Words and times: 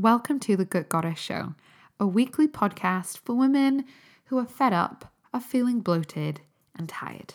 Welcome 0.00 0.40
to 0.40 0.56
the 0.56 0.64
Gut 0.64 0.88
Goddess 0.88 1.18
Show, 1.18 1.56
a 1.98 2.06
weekly 2.06 2.48
podcast 2.48 3.18
for 3.18 3.34
women 3.34 3.84
who 4.24 4.38
are 4.38 4.46
fed 4.46 4.72
up, 4.72 5.12
are 5.34 5.42
feeling 5.42 5.80
bloated, 5.80 6.40
and 6.74 6.88
tired. 6.88 7.34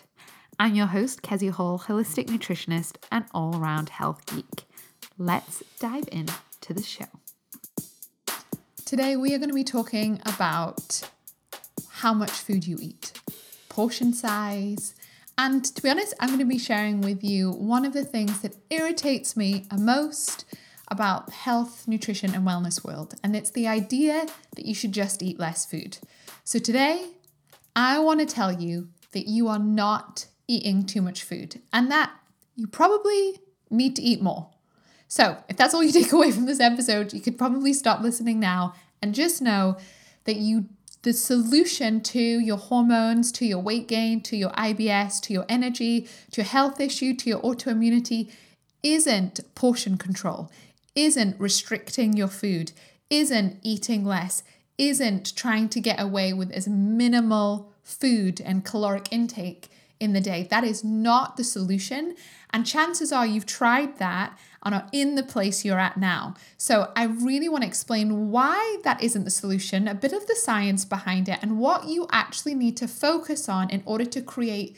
I'm 0.58 0.74
your 0.74 0.88
host, 0.88 1.22
Kezia 1.22 1.52
Hall, 1.52 1.78
holistic 1.78 2.24
nutritionist 2.24 2.96
and 3.12 3.24
all 3.32 3.56
around 3.56 3.90
health 3.90 4.26
geek. 4.26 4.64
Let's 5.16 5.62
dive 5.78 6.08
into 6.10 6.74
the 6.74 6.82
show. 6.82 7.04
Today, 8.84 9.14
we 9.14 9.32
are 9.32 9.38
going 9.38 9.50
to 9.50 9.54
be 9.54 9.62
talking 9.62 10.20
about 10.26 11.08
how 11.88 12.12
much 12.12 12.32
food 12.32 12.66
you 12.66 12.78
eat, 12.80 13.12
portion 13.68 14.12
size, 14.12 14.96
and 15.38 15.64
to 15.64 15.80
be 15.80 15.88
honest, 15.88 16.14
I'm 16.18 16.30
going 16.30 16.40
to 16.40 16.44
be 16.44 16.58
sharing 16.58 17.00
with 17.00 17.22
you 17.22 17.52
one 17.52 17.84
of 17.84 17.92
the 17.92 18.04
things 18.04 18.40
that 18.40 18.56
irritates 18.70 19.36
me 19.36 19.66
the 19.70 19.78
most 19.78 20.44
about 20.88 21.30
health, 21.30 21.86
nutrition, 21.88 22.34
and 22.34 22.46
wellness 22.46 22.84
world, 22.84 23.14
and 23.22 23.34
it's 23.34 23.50
the 23.50 23.66
idea 23.66 24.26
that 24.54 24.64
you 24.64 24.74
should 24.74 24.92
just 24.92 25.22
eat 25.22 25.38
less 25.38 25.66
food. 25.66 25.98
So 26.44 26.58
today, 26.58 27.06
I 27.74 27.98
want 27.98 28.20
to 28.20 28.26
tell 28.26 28.52
you 28.52 28.88
that 29.12 29.26
you 29.26 29.48
are 29.48 29.58
not 29.58 30.26
eating 30.48 30.84
too 30.84 31.02
much 31.02 31.22
food 31.22 31.60
and 31.72 31.90
that 31.90 32.12
you 32.54 32.66
probably 32.66 33.40
need 33.70 33.96
to 33.96 34.02
eat 34.02 34.22
more. 34.22 34.50
So, 35.08 35.38
if 35.48 35.56
that's 35.56 35.74
all 35.74 35.82
you 35.82 35.92
take 36.00 36.12
away 36.12 36.30
from 36.32 36.46
this 36.46 36.60
episode, 36.60 37.12
you 37.12 37.20
could 37.20 37.38
probably 37.38 37.72
stop 37.72 38.00
listening 38.00 38.40
now 38.40 38.74
and 39.02 39.14
just 39.14 39.42
know 39.42 39.76
that 40.24 40.36
you 40.36 40.66
the 41.02 41.12
solution 41.12 42.00
to 42.00 42.20
your 42.20 42.56
hormones, 42.56 43.30
to 43.30 43.46
your 43.46 43.60
weight 43.60 43.86
gain, 43.86 44.20
to 44.22 44.36
your 44.36 44.50
IBS, 44.50 45.20
to 45.20 45.32
your 45.32 45.46
energy, 45.48 46.08
to 46.32 46.40
your 46.40 46.46
health 46.46 46.80
issue, 46.80 47.14
to 47.14 47.30
your 47.30 47.40
autoimmunity 47.42 48.28
isn't 48.82 49.40
portion 49.54 49.96
control 49.96 50.50
isn't 50.96 51.38
restricting 51.38 52.16
your 52.16 52.28
food, 52.28 52.72
isn't 53.10 53.58
eating 53.62 54.04
less, 54.04 54.42
isn't 54.78 55.36
trying 55.36 55.68
to 55.68 55.80
get 55.80 56.00
away 56.00 56.32
with 56.32 56.50
as 56.50 56.66
minimal 56.66 57.72
food 57.82 58.40
and 58.40 58.64
caloric 58.64 59.08
intake 59.12 59.68
in 60.00 60.12
the 60.12 60.20
day. 60.20 60.46
That 60.50 60.64
is 60.64 60.82
not 60.82 61.36
the 61.36 61.44
solution. 61.44 62.16
And 62.50 62.66
chances 62.66 63.12
are 63.12 63.26
you've 63.26 63.46
tried 63.46 63.98
that 63.98 64.38
and 64.62 64.74
are 64.74 64.88
in 64.92 65.14
the 65.14 65.22
place 65.22 65.64
you're 65.64 65.78
at 65.78 65.96
now. 65.96 66.34
So 66.58 66.92
I 66.96 67.04
really 67.04 67.48
want 67.48 67.62
to 67.62 67.68
explain 67.68 68.30
why 68.30 68.78
that 68.82 69.02
isn't 69.02 69.24
the 69.24 69.30
solution, 69.30 69.86
a 69.86 69.94
bit 69.94 70.12
of 70.12 70.26
the 70.26 70.34
science 70.34 70.84
behind 70.84 71.28
it, 71.28 71.38
and 71.40 71.58
what 71.58 71.86
you 71.86 72.08
actually 72.10 72.54
need 72.54 72.76
to 72.78 72.88
focus 72.88 73.48
on 73.48 73.70
in 73.70 73.82
order 73.86 74.04
to 74.04 74.20
create 74.20 74.76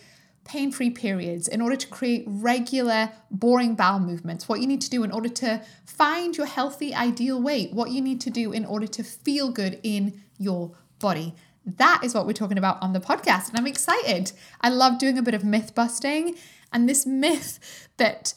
pain 0.49 0.73
free 0.73 0.91
periods, 0.91 1.47
in 1.47 1.61
order 1.61 1.77
to 1.77 1.87
create 1.87 2.25
regular, 2.27 3.11
boring 3.31 3.75
bowel 3.75 4.01
movements, 4.01 4.49
what 4.49 4.61
you 4.61 4.67
need 4.67 4.81
to 4.81 4.91
do 4.91 5.05
in 5.05 5.13
order 5.13 5.29
to 5.29 5.63
find 5.85 6.37
your 6.37 6.47
healthy, 6.47 6.95
ideal 6.95 7.41
weight, 7.41 7.73
what 7.73 7.91
you 7.91 8.01
need 8.01 8.21
to 8.23 8.31
do 8.31 8.53
in 8.53 8.65
order 8.65 8.87
to 8.87 9.03
feel 9.03 9.51
good 9.51 9.79
in 9.83 10.23
your 10.39 10.73
body. 10.99 11.35
That 11.65 12.01
is 12.03 12.15
what 12.15 12.27
we're 12.27 12.33
talking 12.33 12.59
about 12.59 12.83
on 12.83 12.95
the 12.95 13.01
podcast. 13.01 13.51
And 13.51 13.59
I'm 13.59 13.67
excited. 13.67 14.33
I 14.61 14.71
love 14.71 14.99
doing 14.99 15.19
a 15.19 15.23
bit 15.23 15.35
of 15.35 15.45
myth 15.45 15.75
busting. 15.75 16.35
And 16.73 16.89
this 16.89 17.07
myth 17.07 17.89
that 17.99 18.35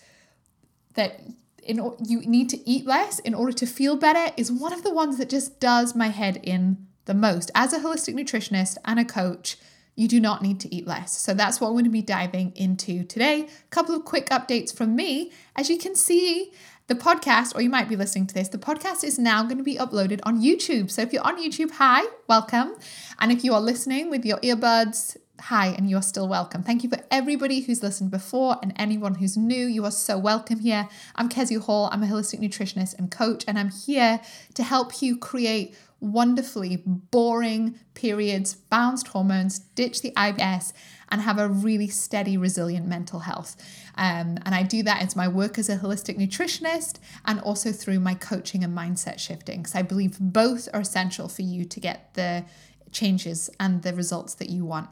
that 0.94 1.22
in, 1.64 1.78
you 2.06 2.20
need 2.22 2.50
to 2.50 2.70
eat 2.70 2.86
less 2.86 3.20
in 3.20 3.34
order 3.34 3.54
to 3.54 3.66
feel 3.66 3.95
better 3.95 4.34
is 4.36 4.52
one 4.52 4.73
of 4.73 4.84
the 4.84 4.94
ones 4.94 5.17
that 5.17 5.30
just 5.30 5.59
does 5.59 5.95
my 5.95 6.08
head 6.08 6.42
in 6.44 6.88
the 7.06 7.14
most. 7.14 7.50
As 7.56 7.72
a 7.72 7.80
holistic 7.80 8.16
nutritionist 8.16 8.78
and 8.84 9.00
a 9.00 9.06
coach, 9.06 9.58
you 9.95 10.08
do 10.08 10.20
not 10.20 10.42
need 10.42 10.59
to 10.61 10.73
eat 10.73 10.88
less. 10.88 11.17
So 11.20 11.34
that's 11.34 11.59
what 11.59 11.72
we're 11.72 11.81
going 11.81 11.86
to 11.86 11.92
be 11.92 12.02
diving 12.02 12.53
into 12.56 13.03
today. 13.03 13.42
A 13.42 13.70
couple 13.70 13.94
of 13.94 14.06
quick 14.06 14.30
updates 14.30 14.75
from 14.75 14.95
me. 14.95 15.31
As 15.56 15.70
you 15.70 15.78
can 15.78 15.95
see, 15.95 16.52
the 16.88 16.95
podcast, 16.95 17.56
or 17.56 17.61
you 17.61 17.70
might 17.70 17.88
be 17.88 17.95
listening 17.95 18.28
to 18.28 18.33
this, 18.33 18.50
the 18.50 18.58
podcast 18.58 19.03
is 19.03 19.17
now 19.17 19.44
going 19.44 19.58
to 19.58 19.64
be 19.64 19.75
uploaded 19.75 20.20
on 20.23 20.42
YouTube. 20.42 20.92
So 20.92 21.02
if 21.02 21.14
you're 21.14 21.25
on 21.25 21.42
YouTube, 21.42 21.72
hi, 21.72 22.06
welcome. 22.28 22.75
And 23.20 23.31
if 23.31 23.44
you 23.44 23.53
are 23.53 23.61
listening 23.61 24.09
with 24.09 24.25
your 24.25 24.39
earbuds, 24.39 25.16
hi, 25.39 25.67
and 25.67 25.89
you're 25.89 26.02
still 26.02 26.28
welcome. 26.28 26.64
Thank 26.64 26.83
you 26.83 26.89
for 26.89 27.00
everybody 27.09 27.61
who's 27.61 27.82
listened 27.82 28.11
before 28.11 28.58
and 28.61 28.73
anyone 28.76 29.16
who's 29.16 29.37
new. 29.37 29.66
You 29.66 29.86
are 29.86 29.92
so 29.92 30.17
welcome 30.17 30.60
here. 30.60 30.87
I'm 31.16 31.30
Kezia 31.30 31.60
Hall. 31.60 31.89
I'm 31.92 32.04
a 32.04 32.08
holistic 32.08 32.39
nutritionist 32.39 32.98
and 32.98 33.10
coach, 33.10 33.43
and 33.48 33.58
I'm 33.58 33.71
here 33.71 34.21
to 34.54 34.64
help 34.64 35.02
you 35.02 35.17
create 35.17 35.76
wonderfully 36.02 36.82
boring 36.86 37.80
periods, 37.94 38.56
balanced 38.56 39.08
hormones, 39.10 39.60
ditch 39.60 40.02
the 40.02 40.12
IBS, 40.12 40.73
and 41.10 41.22
have 41.22 41.38
a 41.38 41.48
really 41.48 41.88
steady, 41.88 42.38
resilient 42.38 42.88
mental 42.88 43.20
health. 43.20 43.56
Um, 43.95 44.40
and 44.45 44.56
I 44.56 44.64
do 44.64 44.82
that 44.84 45.02
as 45.02 45.16
my 45.16 45.28
work 45.28 45.60
as 45.60 45.70
a 45.70 45.78
holistic 45.78 46.17
nutritionist 46.17 46.95
and 47.26 47.40
also 47.42 47.72
through 47.72 48.00
my 48.00 48.16
coaching 48.16 48.64
and 48.64 48.76
mindset 48.76 49.20
shifting, 49.20 49.61
because 49.61 49.76
I 49.76 49.84
believe 49.84 50.17
both 50.20 50.67
are 50.73 50.82
essential 50.82 51.30
for 51.30 51.44
you 51.44 51.66
to 51.66 51.80
get 51.80 52.14
the 52.16 52.45
changes 52.92 53.50
and 53.60 53.84
the 53.84 53.94
results 53.94 54.34
that 54.36 54.50
you 54.50 54.66
want. 54.66 54.90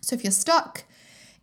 So 0.00 0.16
if 0.16 0.24
you're 0.24 0.32
stuck, 0.32 0.84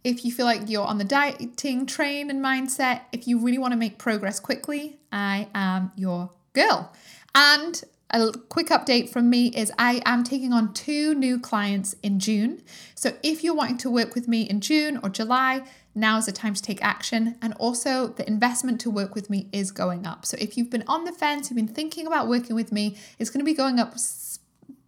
if 0.04 0.26
you 0.26 0.32
feel 0.32 0.46
like 0.46 0.70
you're 0.70 0.86
on 0.86 0.98
the 0.98 1.04
dieting 1.04 1.86
train 1.86 2.30
and 2.30 2.44
mindset, 2.44 3.02
if 3.12 3.28
you 3.28 3.40
really 3.40 3.58
want 3.58 3.72
to 3.72 3.78
make 3.78 3.98
progress 3.98 4.40
quickly, 4.40 5.00
I 5.12 5.48
am 5.54 5.92
your 5.96 6.32
girl. 6.54 6.94
And 7.36 7.82
a 8.12 8.32
quick 8.50 8.68
update 8.68 9.10
from 9.10 9.30
me 9.30 9.48
is 9.48 9.72
I 9.78 10.02
am 10.06 10.24
taking 10.24 10.52
on 10.52 10.74
two 10.74 11.14
new 11.14 11.40
clients 11.40 11.96
in 12.02 12.20
June. 12.20 12.62
So 12.96 13.14
if 13.22 13.44
you're 13.44 13.56
wanting 13.56 13.78
to 13.80 13.90
work 13.90 14.16
with 14.16 14.28
me 14.28 14.42
in 14.44 14.62
June 14.62 15.00
or 15.04 15.10
July, 15.10 15.64
now 15.94 16.18
is 16.18 16.26
the 16.26 16.32
time 16.32 16.54
to 16.54 16.62
take 16.62 16.84
action. 16.84 17.36
And 17.42 17.54
also, 17.56 18.08
the 18.08 18.28
investment 18.28 18.82
to 18.82 18.90
work 18.90 19.16
with 19.16 19.30
me 19.30 19.48
is 19.52 19.72
going 19.72 20.08
up. 20.08 20.26
So 20.26 20.38
if 20.40 20.58
you've 20.58 20.70
been 20.70 20.84
on 20.88 21.04
the 21.04 21.12
fence, 21.12 21.50
you've 21.50 21.56
been 21.56 21.68
thinking 21.68 22.08
about 22.08 22.28
working 22.28 22.56
with 22.56 22.72
me, 22.72 22.98
it's 23.20 23.30
going 23.30 23.42
to 23.42 23.46
be 23.46 23.54
going 23.54 23.80
up 23.80 23.96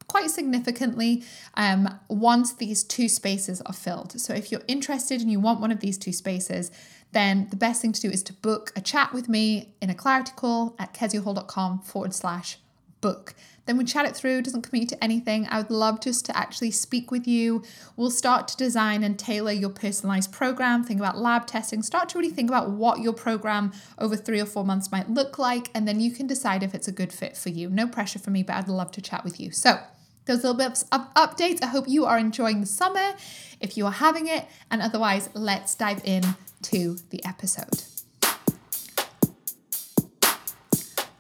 quite 0.08 0.30
significantly 0.30 1.24
um, 1.54 2.00
once 2.10 2.54
these 2.54 2.84
two 2.84 3.08
spaces 3.08 3.62
are 3.62 3.74
filled. 3.74 4.20
So 4.20 4.34
if 4.34 4.52
you're 4.52 4.64
interested 4.68 5.22
and 5.22 5.32
you 5.32 5.40
want 5.40 5.62
one 5.62 5.72
of 5.72 5.80
these 5.80 5.98
two 5.98 6.12
spaces, 6.12 6.72
then 7.14 7.48
the 7.50 7.56
best 7.56 7.82
thing 7.82 7.94
to 7.94 8.02
do 8.02 8.10
is 8.10 8.24
to 8.24 8.34
book 8.34 8.72
a 8.76 8.82
chat 8.82 9.14
with 9.14 9.30
me 9.30 9.74
in 9.82 9.90
a 9.90 9.96
clarity 9.96 10.32
call 10.36 10.76
at 10.80 10.94
keziahall.com 10.94 11.80
forward 11.80 12.14
slash 12.14 12.58
book. 13.02 13.36
Then 13.66 13.78
we 13.78 13.84
chat 13.84 14.06
it 14.06 14.16
through, 14.16 14.40
it 14.40 14.46
doesn't 14.46 14.64
commit 14.64 14.90
to 14.90 15.04
anything. 15.04 15.48
I 15.48 15.62
would 15.62 15.70
love 15.70 16.02
just 16.02 16.26
to 16.26 16.38
actually 16.38 16.72
speak 16.72 17.12
with 17.12 17.28
you. 17.28 17.64
We'll 17.96 18.10
start 18.10 18.48
to 18.50 18.58
design 18.58 19.04
and 19.04 19.18
tailor 19.20 19.52
your 19.52 19.70
personalized 19.70 20.32
program, 20.32 20.84
think 20.84 21.00
about 21.00 21.18
lab 21.18 21.46
testing, 21.46 21.84
start 21.84 22.10
to 22.10 22.18
really 22.18 22.32
think 22.32 22.50
about 22.50 22.72
what 22.72 23.02
your 23.02 23.14
program 23.14 23.72
over 24.00 24.16
three 24.16 24.42
or 24.42 24.46
four 24.46 24.66
months 24.66 24.92
might 24.92 25.10
look 25.10 25.38
like, 25.38 25.70
and 25.76 25.88
then 25.88 26.00
you 26.00 26.12
can 26.12 26.26
decide 26.26 26.64
if 26.64 26.74
it's 26.74 26.88
a 26.88 26.92
good 26.92 27.14
fit 27.14 27.38
for 27.38 27.50
you. 27.50 27.70
No 27.70 27.88
pressure 27.88 28.20
for 28.20 28.32
me, 28.32 28.42
but 28.42 28.56
I'd 28.56 28.68
love 28.68 28.92
to 28.94 29.02
chat 29.02 29.24
with 29.24 29.40
you. 29.40 29.52
So, 29.52 29.80
those 30.26 30.44
little 30.44 30.54
bits 30.54 30.84
of 30.92 31.14
updates. 31.16 31.64
I 31.64 31.68
hope 31.68 31.88
you 31.88 32.06
are 32.06 32.18
enjoying 32.18 32.62
the 32.62 32.68
summer 32.68 33.14
if 33.60 33.78
you 33.78 33.86
are 33.86 33.92
having 33.92 34.28
it, 34.28 34.48
and 34.70 34.82
otherwise, 34.82 35.30
let's 35.34 35.76
dive 35.76 36.02
in 36.04 36.24
to 36.64 36.98
the 37.10 37.24
episode. 37.26 37.84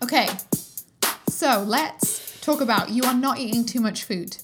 Okay, 0.03 0.28
so 1.41 1.63
let's 1.63 2.40
talk 2.41 2.62
about 2.62 2.91
you 2.91 3.03
are 3.03 3.16
not 3.16 3.40
eating 3.40 3.66
too 3.66 3.81
much 3.81 4.03
food. 4.03 4.38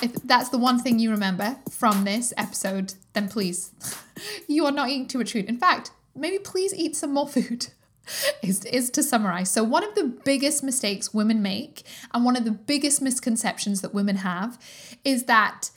If 0.00 0.12
that's 0.22 0.48
the 0.50 0.58
one 0.58 0.78
thing 0.78 1.00
you 1.00 1.10
remember 1.10 1.56
from 1.72 2.04
this 2.04 2.32
episode, 2.36 2.94
then 3.14 3.28
please, 3.28 3.72
you 4.46 4.64
are 4.64 4.70
not 4.70 4.90
eating 4.90 5.08
too 5.08 5.18
much 5.18 5.32
food. 5.32 5.46
In 5.46 5.58
fact, 5.58 5.90
maybe 6.14 6.38
please 6.38 6.72
eat 6.72 6.94
some 6.94 7.12
more 7.12 7.26
food. 7.26 7.66
Is, 8.42 8.64
is 8.64 8.90
to 8.90 9.04
summarize. 9.04 9.52
So, 9.52 9.62
one 9.62 9.84
of 9.84 9.94
the 9.94 10.02
biggest 10.02 10.64
mistakes 10.64 11.14
women 11.14 11.42
make, 11.42 11.82
and 12.12 12.24
one 12.24 12.34
of 12.34 12.44
the 12.44 12.50
biggest 12.50 13.00
misconceptions 13.00 13.82
that 13.82 13.94
women 13.94 14.16
have, 14.16 14.58
is 15.04 15.24
that 15.24 15.70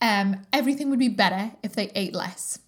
um, 0.00 0.46
everything 0.52 0.90
would 0.90 1.00
be 1.00 1.08
better 1.08 1.52
if 1.64 1.72
they 1.72 1.90
ate 1.96 2.14
less. 2.14 2.60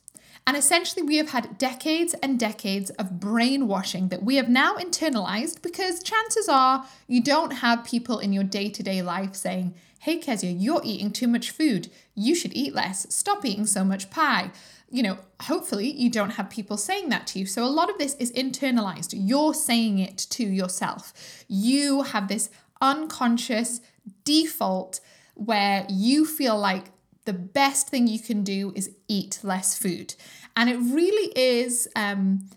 And 0.48 0.56
essentially, 0.56 1.02
we 1.02 1.18
have 1.18 1.28
had 1.28 1.58
decades 1.58 2.14
and 2.22 2.40
decades 2.40 2.88
of 2.92 3.20
brainwashing 3.20 4.08
that 4.08 4.22
we 4.22 4.36
have 4.36 4.48
now 4.48 4.76
internalized 4.76 5.60
because 5.60 6.02
chances 6.02 6.48
are 6.48 6.86
you 7.06 7.22
don't 7.22 7.50
have 7.50 7.84
people 7.84 8.18
in 8.18 8.32
your 8.32 8.44
day 8.44 8.70
to 8.70 8.82
day 8.82 9.02
life 9.02 9.34
saying, 9.34 9.74
Hey, 9.98 10.16
Kezia, 10.16 10.50
you're 10.50 10.80
eating 10.82 11.10
too 11.10 11.28
much 11.28 11.50
food. 11.50 11.90
You 12.14 12.34
should 12.34 12.56
eat 12.56 12.74
less. 12.74 13.14
Stop 13.14 13.44
eating 13.44 13.66
so 13.66 13.84
much 13.84 14.08
pie. 14.08 14.50
You 14.90 15.02
know, 15.02 15.18
hopefully, 15.42 15.90
you 15.90 16.08
don't 16.08 16.30
have 16.30 16.48
people 16.48 16.78
saying 16.78 17.10
that 17.10 17.26
to 17.26 17.40
you. 17.40 17.44
So, 17.44 17.62
a 17.62 17.66
lot 17.66 17.90
of 17.90 17.98
this 17.98 18.14
is 18.14 18.32
internalized. 18.32 19.12
You're 19.14 19.52
saying 19.52 19.98
it 19.98 20.16
to 20.30 20.44
yourself. 20.44 21.44
You 21.46 22.04
have 22.04 22.28
this 22.28 22.48
unconscious 22.80 23.82
default 24.24 25.00
where 25.34 25.84
you 25.90 26.24
feel 26.24 26.58
like 26.58 26.86
the 27.28 27.34
best 27.62 27.88
thing 27.88 28.06
you 28.06 28.18
can 28.18 28.42
do 28.42 28.72
is 28.74 28.86
eat 29.06 29.40
less 29.42 29.76
food. 29.76 30.14
And 30.56 30.70
it 30.70 30.78
really 30.78 31.30
is 31.36 31.86
um, 31.94 32.48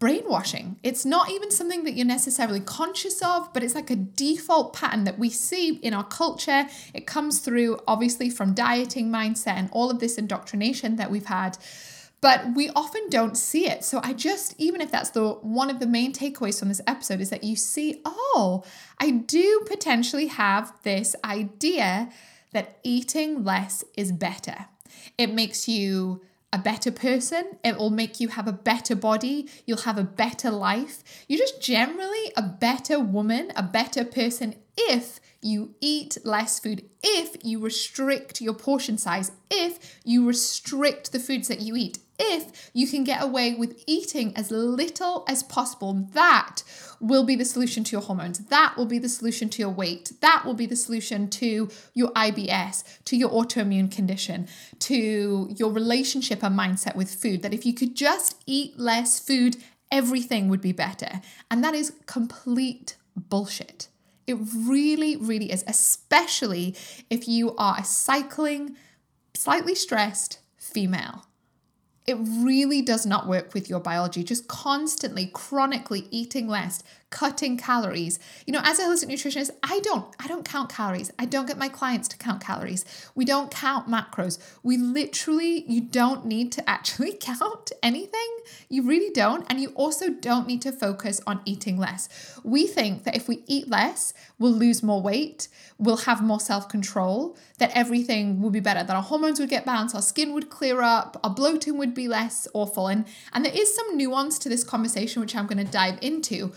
brainwashing. 0.00 0.80
It's 0.82 1.04
not 1.04 1.30
even 1.30 1.52
something 1.52 1.84
that 1.84 1.94
you're 1.96 2.04
necessarily 2.18 2.58
conscious 2.58 3.22
of, 3.22 3.52
but 3.52 3.62
it's 3.62 3.76
like 3.76 3.90
a 3.90 3.96
default 3.96 4.72
pattern 4.72 5.04
that 5.04 5.20
we 5.20 5.30
see 5.30 5.76
in 5.76 5.94
our 5.94 6.02
culture. 6.02 6.66
It 6.92 7.06
comes 7.06 7.38
through, 7.38 7.78
obviously, 7.86 8.28
from 8.28 8.54
dieting 8.54 9.08
mindset 9.08 9.56
and 9.60 9.68
all 9.70 9.88
of 9.88 10.00
this 10.00 10.18
indoctrination 10.18 10.96
that 10.96 11.10
we've 11.12 11.26
had. 11.26 11.58
but 12.20 12.54
we 12.54 12.68
often 12.70 13.08
don't 13.10 13.36
see 13.36 13.68
it. 13.68 13.84
So 13.84 14.00
I 14.02 14.12
just, 14.12 14.54
even 14.58 14.80
if 14.80 14.90
that's 14.90 15.10
the 15.10 15.34
one 15.34 15.70
of 15.70 15.78
the 15.78 15.86
main 15.86 16.12
takeaways 16.12 16.58
from 16.58 16.68
this 16.68 16.80
episode, 16.86 17.20
is 17.20 17.30
that 17.30 17.44
you 17.44 17.54
see, 17.54 18.00
oh, 18.04 18.64
I 18.98 19.10
do 19.10 19.62
potentially 19.66 20.26
have 20.26 20.72
this 20.82 21.14
idea 21.24 22.10
that 22.52 22.78
eating 22.82 23.44
less 23.44 23.84
is 23.96 24.12
better. 24.12 24.66
It 25.16 25.32
makes 25.34 25.68
you 25.68 26.22
a 26.52 26.58
better 26.58 26.90
person. 26.90 27.58
It 27.62 27.76
will 27.76 27.90
make 27.90 28.20
you 28.20 28.28
have 28.28 28.48
a 28.48 28.52
better 28.52 28.96
body. 28.96 29.48
You'll 29.66 29.78
have 29.78 29.98
a 29.98 30.04
better 30.04 30.50
life. 30.50 31.02
You're 31.28 31.38
just 31.38 31.60
generally 31.60 32.32
a 32.36 32.42
better 32.42 32.98
woman, 32.98 33.52
a 33.54 33.62
better 33.62 34.04
person 34.04 34.54
if 34.76 35.20
you 35.42 35.74
eat 35.80 36.18
less 36.24 36.58
food, 36.58 36.88
if 37.02 37.36
you 37.44 37.60
restrict 37.60 38.40
your 38.40 38.54
portion 38.54 38.96
size, 38.96 39.32
if 39.50 39.98
you 40.04 40.26
restrict 40.26 41.12
the 41.12 41.20
foods 41.20 41.48
that 41.48 41.60
you 41.60 41.76
eat, 41.76 41.98
if 42.18 42.70
you 42.74 42.86
can 42.88 43.04
get 43.04 43.22
away 43.22 43.54
with 43.54 43.82
eating 43.86 44.36
as 44.36 44.50
little 44.50 45.24
as 45.28 45.42
possible, 45.42 45.94
that 46.12 46.62
will 47.00 47.24
be 47.24 47.36
the 47.36 47.44
solution 47.44 47.84
to 47.84 47.92
your 47.92 48.00
hormones. 48.02 48.38
That 48.38 48.74
will 48.76 48.86
be 48.86 48.98
the 48.98 49.08
solution 49.08 49.48
to 49.50 49.62
your 49.62 49.70
weight. 49.70 50.12
That 50.20 50.42
will 50.44 50.54
be 50.54 50.66
the 50.66 50.76
solution 50.76 51.30
to 51.30 51.68
your 51.94 52.10
IBS, 52.10 53.04
to 53.04 53.16
your 53.16 53.30
autoimmune 53.30 53.90
condition, 53.90 54.48
to 54.80 55.48
your 55.56 55.72
relationship 55.72 56.42
and 56.42 56.58
mindset 56.58 56.96
with 56.96 57.14
food. 57.14 57.42
That 57.42 57.54
if 57.54 57.64
you 57.64 57.72
could 57.72 57.94
just 57.94 58.42
eat 58.46 58.78
less 58.78 59.20
food, 59.20 59.56
everything 59.92 60.48
would 60.48 60.60
be 60.60 60.72
better. 60.72 61.20
And 61.50 61.62
that 61.62 61.74
is 61.74 61.92
complete 62.06 62.96
bullshit. 63.16 63.88
It 64.26 64.36
really, 64.54 65.16
really 65.16 65.50
is, 65.50 65.64
especially 65.66 66.74
if 67.08 67.28
you 67.28 67.54
are 67.56 67.76
a 67.78 67.84
cycling, 67.84 68.76
slightly 69.34 69.74
stressed 69.74 70.40
female. 70.58 71.27
It 72.08 72.16
really 72.16 72.80
does 72.80 73.04
not 73.04 73.28
work 73.28 73.52
with 73.52 73.68
your 73.68 73.80
biology. 73.80 74.24
Just 74.24 74.48
constantly, 74.48 75.26
chronically 75.26 76.08
eating 76.10 76.48
less, 76.48 76.82
cutting 77.10 77.56
calories. 77.56 78.18
You 78.46 78.52
know, 78.52 78.60
as 78.62 78.78
a 78.78 78.82
holistic 78.82 79.08
nutritionist, 79.08 79.50
I 79.62 79.80
don't 79.80 80.14
I 80.18 80.26
don't 80.26 80.44
count 80.44 80.70
calories. 80.70 81.10
I 81.18 81.24
don't 81.24 81.46
get 81.46 81.56
my 81.56 81.68
clients 81.68 82.08
to 82.08 82.18
count 82.18 82.42
calories. 82.42 82.84
We 83.14 83.24
don't 83.24 83.50
count 83.50 83.88
macros. 83.88 84.38
We 84.62 84.76
literally 84.76 85.64
you 85.66 85.80
don't 85.80 86.26
need 86.26 86.52
to 86.52 86.68
actually 86.68 87.12
count 87.20 87.72
anything. 87.82 88.38
You 88.68 88.82
really 88.82 89.10
don't 89.10 89.46
and 89.48 89.60
you 89.60 89.70
also 89.70 90.10
don't 90.10 90.46
need 90.46 90.62
to 90.62 90.72
focus 90.72 91.20
on 91.26 91.40
eating 91.44 91.78
less. 91.78 92.38
We 92.44 92.66
think 92.66 93.04
that 93.04 93.16
if 93.16 93.28
we 93.28 93.42
eat 93.46 93.68
less, 93.68 94.12
we'll 94.38 94.52
lose 94.52 94.82
more 94.82 95.00
weight, 95.00 95.48
we'll 95.78 95.98
have 95.98 96.22
more 96.22 96.40
self-control, 96.40 97.36
that 97.58 97.70
everything 97.74 98.40
will 98.40 98.50
be 98.50 98.60
better, 98.60 98.84
that 98.84 98.94
our 98.94 99.02
hormones 99.02 99.40
would 99.40 99.48
get 99.48 99.64
balanced, 99.64 99.94
our 99.94 100.02
skin 100.02 100.32
would 100.34 100.50
clear 100.50 100.82
up, 100.82 101.18
our 101.24 101.30
bloating 101.30 101.78
would 101.78 101.94
be 101.94 102.06
less 102.08 102.46
awful. 102.52 102.88
And 102.88 103.06
and 103.32 103.44
there 103.44 103.52
is 103.54 103.74
some 103.74 103.96
nuance 103.96 104.38
to 104.40 104.48
this 104.48 104.64
conversation 104.64 105.20
which 105.20 105.34
I'm 105.34 105.46
going 105.46 105.64
to 105.64 105.72
dive 105.72 105.98
into, 106.02 106.52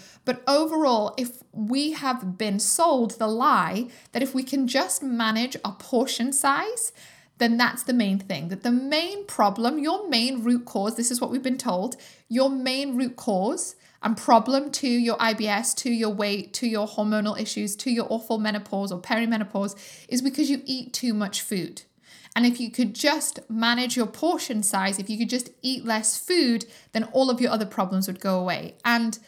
overall, 0.47 1.13
if 1.17 1.43
we 1.51 1.91
have 1.91 2.37
been 2.37 2.59
sold 2.59 3.11
the 3.19 3.27
lie 3.27 3.87
that 4.11 4.23
if 4.23 4.33
we 4.33 4.43
can 4.43 4.67
just 4.67 5.03
manage 5.03 5.57
our 5.63 5.75
portion 5.75 6.31
size, 6.31 6.91
then 7.37 7.57
that's 7.57 7.83
the 7.83 7.93
main 7.93 8.19
thing. 8.19 8.49
That 8.49 8.63
the 8.63 8.71
main 8.71 9.25
problem, 9.25 9.79
your 9.79 10.07
main 10.07 10.43
root 10.43 10.65
cause, 10.65 10.95
this 10.95 11.11
is 11.11 11.19
what 11.19 11.31
we've 11.31 11.41
been 11.41 11.57
told, 11.57 11.97
your 12.29 12.49
main 12.49 12.95
root 12.95 13.15
cause 13.15 13.75
and 14.03 14.17
problem 14.17 14.71
to 14.71 14.87
your 14.87 15.17
IBS, 15.17 15.75
to 15.77 15.91
your 15.91 16.09
weight, 16.09 16.53
to 16.55 16.67
your 16.67 16.87
hormonal 16.87 17.39
issues, 17.39 17.75
to 17.77 17.91
your 17.91 18.07
awful 18.09 18.37
menopause 18.37 18.91
or 18.91 19.01
perimenopause 19.01 19.75
is 20.07 20.21
because 20.21 20.49
you 20.49 20.61
eat 20.65 20.93
too 20.93 21.13
much 21.13 21.41
food. 21.41 21.83
And 22.35 22.45
if 22.45 22.59
you 22.59 22.71
could 22.71 22.95
just 22.95 23.39
manage 23.49 23.97
your 23.97 24.07
portion 24.07 24.63
size, 24.63 24.99
if 24.99 25.09
you 25.09 25.17
could 25.17 25.29
just 25.29 25.49
eat 25.61 25.83
less 25.83 26.17
food, 26.17 26.65
then 26.93 27.03
all 27.05 27.29
of 27.29 27.41
your 27.41 27.51
other 27.51 27.65
problems 27.65 28.07
would 28.07 28.21
go 28.21 28.39
away. 28.39 28.75
And 28.85 29.19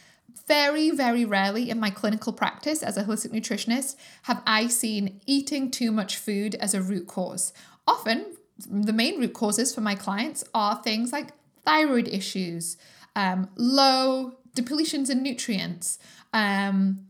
very, 0.48 0.92
very 0.92 1.26
rarely 1.26 1.70
in 1.70 1.80
my 1.80 1.90
clinical 1.90 2.34
practice 2.34 2.84
as 2.84 2.98
a 2.98 3.04
holistic 3.04 3.32
nutritionist 3.32 3.96
have 4.24 4.42
I 4.46 4.68
seen 4.68 5.22
eating 5.26 5.72
too 5.72 5.92
much 5.92 6.18
food 6.18 6.56
as 6.56 6.74
a 6.74 6.82
root 6.82 7.08
cause. 7.08 7.54
Often, 7.88 8.38
the 8.70 8.94
main 8.94 9.20
root 9.20 9.34
causes 9.34 9.74
for 9.74 9.82
my 9.82 9.96
clients 9.96 10.44
are 10.54 10.82
things 10.82 11.12
like 11.12 11.30
thyroid 11.64 12.08
issues, 12.08 12.78
um, 13.16 13.50
low 13.56 14.34
depletions 14.56 15.10
in 15.10 15.24
nutrients, 15.24 15.98
um, 16.34 17.08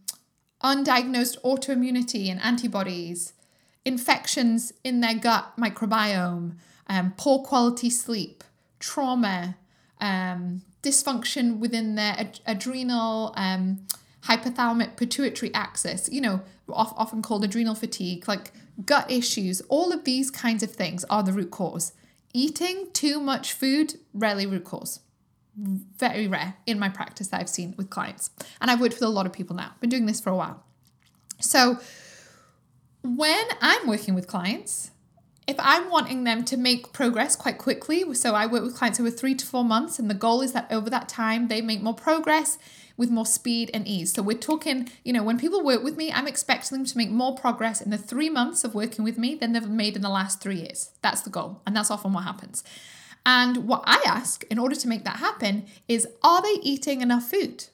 undiagnosed 0.64 1.42
autoimmunity 1.44 2.30
and 2.30 2.42
antibodies, 2.42 3.34
infections 3.86 4.72
in 4.84 5.02
their 5.02 5.16
gut 5.16 5.54
microbiome, 5.58 6.56
um, 6.88 7.14
poor 7.18 7.40
quality 7.40 7.90
sleep, 7.90 8.44
trauma, 8.80 9.58
um, 10.00 10.62
dysfunction 10.84 11.60
within 11.60 11.96
their 11.96 12.14
ad- 12.18 12.40
adrenal, 12.46 13.34
um, 13.36 13.86
hypothalamic 14.26 14.96
pituitary 14.96 15.54
axis, 15.54 16.10
you 16.12 16.22
know, 16.22 16.42
often 16.70 17.22
called 17.22 17.44
adrenal 17.44 17.76
fatigue, 17.76 18.28
like 18.28 18.52
gut 18.86 19.10
issues, 19.10 19.62
all 19.70 19.92
of 19.92 20.04
these 20.04 20.30
kinds 20.30 20.64
of 20.64 20.72
things 20.72 21.04
are 21.06 21.24
the 21.24 21.34
root 21.34 21.52
cause. 21.52 21.94
Eating 22.34 22.88
too 22.94 23.20
much 23.20 23.54
food, 23.54 23.96
rarely 24.14 24.46
root 24.46 24.64
cause. 24.64 25.00
Very 25.56 26.28
rare 26.28 26.56
in 26.66 26.80
my 26.80 26.90
practice 26.90 27.28
that 27.28 27.40
I've 27.40 27.50
seen 27.50 27.76
with 27.78 27.90
clients. 27.90 28.32
And 28.60 28.72
I've 28.72 28.82
worked 28.82 28.96
with 28.96 29.04
a 29.04 29.10
lot 29.10 29.26
of 29.26 29.34
people 29.34 29.56
now, 29.56 29.74
been 29.80 29.90
doing 29.90 30.06
this 30.06 30.20
for 30.20 30.32
a 30.32 30.36
while. 30.36 30.64
So 31.40 31.80
when 33.04 33.46
I'm 33.62 33.88
working 33.88 34.16
with 34.16 34.28
clients, 34.28 34.92
if 35.46 35.56
I'm 35.60 35.90
wanting 35.90 36.24
them 36.24 36.46
to 36.46 36.58
make 36.58 36.94
progress 36.94 37.36
quite 37.36 37.58
quickly, 37.58 38.14
so 38.14 38.34
I 38.34 38.46
work 38.46 38.64
with 38.64 38.76
clients 38.76 39.00
over 39.00 39.12
three 39.12 39.36
to 39.36 39.46
four 39.46 39.64
months, 39.64 40.00
and 40.00 40.10
the 40.10 40.16
goal 40.16 40.42
is 40.42 40.54
that 40.54 40.72
over 40.72 40.90
that 40.90 41.10
time 41.10 41.48
they 41.48 41.62
make 41.62 41.82
more 41.82 41.94
progress 41.94 42.58
with 42.96 43.10
more 43.10 43.26
speed 43.26 43.72
and 43.74 43.88
ease. 43.88 44.14
So 44.14 44.22
we're 44.22 44.38
talking, 44.38 44.90
you 45.04 45.14
know, 45.14 45.24
when 45.24 45.40
people 45.40 45.64
work 45.64 45.84
with 45.84 45.98
me, 45.98 46.12
I'm 46.12 46.28
expecting 46.28 46.78
them 46.78 46.86
to 46.86 46.98
make 46.98 47.10
more 47.10 47.36
progress 47.36 47.82
in 47.82 47.90
the 47.90 47.98
three 47.98 48.30
months 48.30 48.64
of 48.64 48.76
working 48.76 49.04
with 49.04 49.18
me 49.18 49.36
than 49.36 49.52
they've 49.52 49.68
made 49.68 49.96
in 49.96 50.02
the 50.02 50.10
last 50.10 50.42
three 50.42 50.58
years. 50.58 50.92
That's 51.02 51.22
the 51.22 51.30
goal, 51.30 51.62
and 51.66 51.76
that's 51.76 51.92
often 51.92 52.14
what 52.14 52.24
happens. 52.24 52.64
And 53.26 53.68
what 53.68 53.84
I 53.86 54.04
ask 54.06 54.44
in 54.50 54.60
order 54.60 54.76
to 54.76 54.88
make 54.88 55.06
that 55.06 55.18
happen 55.18 55.66
is 55.88 56.08
are 56.24 56.42
they 56.42 56.60
eating 56.62 57.02
enough 57.02 57.30
food? 57.30 57.66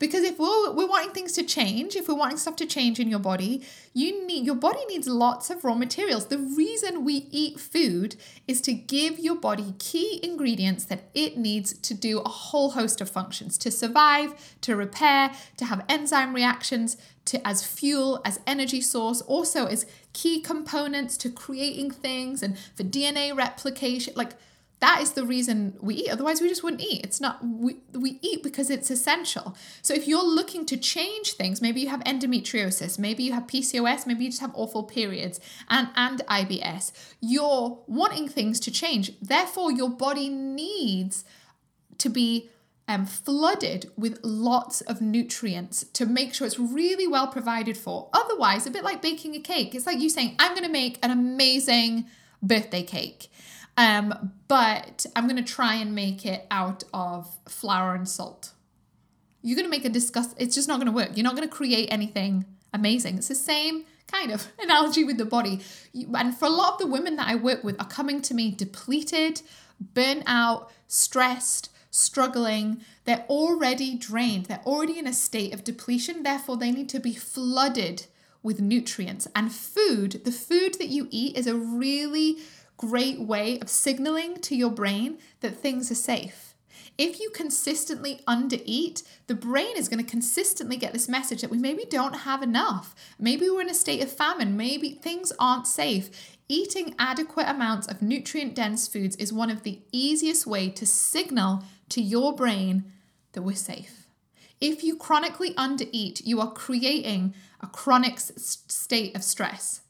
Because 0.00 0.24
if 0.24 0.38
we're, 0.38 0.72
we're 0.72 0.88
wanting 0.88 1.10
things 1.10 1.32
to 1.32 1.42
change, 1.42 1.94
if 1.94 2.08
we're 2.08 2.14
wanting 2.14 2.38
stuff 2.38 2.56
to 2.56 2.66
change 2.66 2.98
in 2.98 3.10
your 3.10 3.18
body, 3.18 3.62
you 3.92 4.26
need 4.26 4.46
your 4.46 4.54
body 4.54 4.80
needs 4.86 5.06
lots 5.06 5.50
of 5.50 5.62
raw 5.62 5.74
materials. 5.74 6.26
The 6.26 6.38
reason 6.38 7.04
we 7.04 7.28
eat 7.30 7.60
food 7.60 8.16
is 8.48 8.62
to 8.62 8.72
give 8.72 9.18
your 9.18 9.36
body 9.36 9.74
key 9.78 10.18
ingredients 10.22 10.86
that 10.86 11.10
it 11.14 11.36
needs 11.36 11.74
to 11.74 11.92
do 11.92 12.20
a 12.20 12.28
whole 12.30 12.70
host 12.70 13.02
of 13.02 13.10
functions 13.10 13.58
to 13.58 13.70
survive, 13.70 14.56
to 14.62 14.74
repair, 14.74 15.32
to 15.58 15.66
have 15.66 15.84
enzyme 15.86 16.34
reactions, 16.34 16.96
to 17.26 17.46
as 17.46 17.62
fuel, 17.62 18.22
as 18.24 18.40
energy 18.46 18.80
source, 18.80 19.20
also 19.20 19.66
as 19.66 19.84
key 20.14 20.40
components 20.40 21.18
to 21.18 21.28
creating 21.28 21.90
things 21.90 22.42
and 22.42 22.58
for 22.74 22.84
DNA 22.84 23.36
replication. 23.36 24.14
Like 24.16 24.30
that 24.80 25.02
is 25.02 25.12
the 25.12 25.24
reason 25.24 25.76
we 25.80 25.94
eat. 25.94 26.10
Otherwise, 26.10 26.40
we 26.40 26.48
just 26.48 26.62
wouldn't 26.62 26.82
eat. 26.82 27.04
It's 27.04 27.20
not, 27.20 27.44
we, 27.44 27.76
we 27.92 28.18
eat 28.22 28.42
because 28.42 28.70
it's 28.70 28.90
essential. 28.90 29.54
So 29.82 29.92
if 29.94 30.08
you're 30.08 30.24
looking 30.24 30.64
to 30.66 30.76
change 30.76 31.34
things, 31.34 31.60
maybe 31.60 31.82
you 31.82 31.88
have 31.88 32.02
endometriosis, 32.04 32.98
maybe 32.98 33.22
you 33.22 33.32
have 33.32 33.46
PCOS, 33.46 34.06
maybe 34.06 34.24
you 34.24 34.30
just 34.30 34.40
have 34.40 34.52
awful 34.54 34.82
periods 34.82 35.38
and, 35.68 35.88
and 35.96 36.20
IBS, 36.26 36.92
you're 37.20 37.78
wanting 37.86 38.28
things 38.28 38.58
to 38.60 38.70
change. 38.70 39.12
Therefore, 39.20 39.70
your 39.70 39.90
body 39.90 40.30
needs 40.30 41.24
to 41.98 42.08
be 42.08 42.48
um, 42.88 43.06
flooded 43.06 43.90
with 43.96 44.18
lots 44.24 44.80
of 44.80 45.00
nutrients 45.00 45.84
to 45.92 46.06
make 46.06 46.34
sure 46.34 46.46
it's 46.46 46.58
really 46.58 47.06
well 47.06 47.28
provided 47.28 47.76
for. 47.76 48.08
Otherwise, 48.12 48.66
a 48.66 48.70
bit 48.70 48.82
like 48.82 49.02
baking 49.02 49.36
a 49.36 49.40
cake, 49.40 49.74
it's 49.74 49.86
like 49.86 50.00
you 50.00 50.08
saying, 50.08 50.34
I'm 50.38 50.52
going 50.52 50.66
to 50.66 50.72
make 50.72 50.98
an 51.04 51.10
amazing 51.10 52.06
birthday 52.42 52.82
cake. 52.82 53.30
Um, 53.80 54.32
but 54.46 55.06
I'm 55.16 55.26
going 55.26 55.42
to 55.42 55.52
try 55.52 55.76
and 55.76 55.94
make 55.94 56.26
it 56.26 56.46
out 56.50 56.84
of 56.92 57.34
flour 57.48 57.94
and 57.94 58.06
salt. 58.06 58.52
You're 59.40 59.56
going 59.56 59.64
to 59.64 59.70
make 59.70 59.86
a 59.86 59.88
disgust, 59.88 60.36
it's 60.38 60.54
just 60.54 60.68
not 60.68 60.76
going 60.76 60.86
to 60.86 60.92
work. 60.92 61.12
You're 61.14 61.24
not 61.24 61.34
going 61.34 61.48
to 61.48 61.54
create 61.54 61.88
anything 61.90 62.44
amazing. 62.74 63.16
It's 63.16 63.28
the 63.28 63.34
same 63.34 63.86
kind 64.06 64.32
of 64.32 64.46
analogy 64.58 65.02
with 65.02 65.16
the 65.16 65.24
body. 65.24 65.60
And 65.94 66.36
for 66.36 66.44
a 66.44 66.50
lot 66.50 66.74
of 66.74 66.78
the 66.78 66.88
women 66.88 67.16
that 67.16 67.28
I 67.28 67.36
work 67.36 67.64
with 67.64 67.80
are 67.80 67.88
coming 67.88 68.20
to 68.20 68.34
me 68.34 68.50
depleted, 68.50 69.40
burnt 69.80 70.24
out, 70.26 70.70
stressed, 70.86 71.70
struggling. 71.90 72.82
They're 73.06 73.24
already 73.30 73.96
drained. 73.96 74.44
They're 74.46 74.60
already 74.66 74.98
in 74.98 75.06
a 75.06 75.14
state 75.14 75.54
of 75.54 75.64
depletion. 75.64 76.22
Therefore, 76.22 76.58
they 76.58 76.70
need 76.70 76.90
to 76.90 77.00
be 77.00 77.14
flooded 77.14 78.08
with 78.42 78.60
nutrients. 78.60 79.26
And 79.34 79.50
food, 79.50 80.20
the 80.24 80.32
food 80.32 80.74
that 80.74 80.88
you 80.88 81.08
eat, 81.10 81.38
is 81.38 81.46
a 81.46 81.56
really 81.56 82.36
great 82.80 83.20
way 83.20 83.58
of 83.60 83.68
signaling 83.68 84.36
to 84.36 84.56
your 84.56 84.70
brain 84.70 85.18
that 85.40 85.58
things 85.58 85.90
are 85.90 85.94
safe. 85.94 86.54
If 86.96 87.20
you 87.20 87.28
consistently 87.28 88.22
undereat, 88.26 89.02
the 89.26 89.34
brain 89.34 89.76
is 89.76 89.86
going 89.86 90.02
to 90.02 90.10
consistently 90.10 90.78
get 90.78 90.94
this 90.94 91.08
message 91.08 91.42
that 91.42 91.50
we 91.50 91.58
maybe 91.58 91.84
don't 91.84 92.20
have 92.20 92.42
enough. 92.42 92.94
Maybe 93.18 93.50
we're 93.50 93.60
in 93.60 93.68
a 93.68 93.74
state 93.74 94.02
of 94.02 94.10
famine. 94.10 94.56
Maybe 94.56 94.92
things 94.92 95.30
aren't 95.38 95.66
safe. 95.66 96.38
eating 96.48 96.96
adequate 96.98 97.48
amounts 97.48 97.86
of 97.86 98.02
nutrient 98.02 98.54
dense 98.56 98.88
foods 98.88 99.14
is 99.16 99.32
one 99.32 99.50
of 99.50 99.62
the 99.62 99.80
easiest 99.92 100.46
way 100.46 100.68
to 100.70 100.84
signal 100.84 101.62
to 101.90 102.02
your 102.02 102.34
brain 102.34 102.84
that 103.32 103.42
we're 103.42 103.54
safe. 103.54 104.08
If 104.60 104.82
you 104.82 104.96
chronically 104.96 105.54
undereat, 105.54 106.22
you 106.24 106.40
are 106.40 106.52
creating 106.52 107.34
a 107.60 107.66
chronic 107.68 108.18
state 108.18 109.14
of 109.14 109.22
stress. 109.22 109.82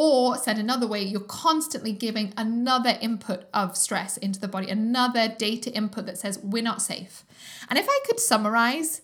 Or, 0.00 0.38
said 0.38 0.58
another 0.58 0.86
way, 0.86 1.02
you're 1.02 1.18
constantly 1.18 1.90
giving 1.90 2.32
another 2.36 2.96
input 3.00 3.48
of 3.52 3.76
stress 3.76 4.16
into 4.16 4.38
the 4.38 4.46
body, 4.46 4.70
another 4.70 5.26
data 5.26 5.72
input 5.72 6.06
that 6.06 6.18
says 6.18 6.38
we're 6.38 6.62
not 6.62 6.80
safe. 6.80 7.24
And 7.68 7.76
if 7.80 7.88
I 7.88 7.98
could 8.06 8.20
summarize 8.20 9.02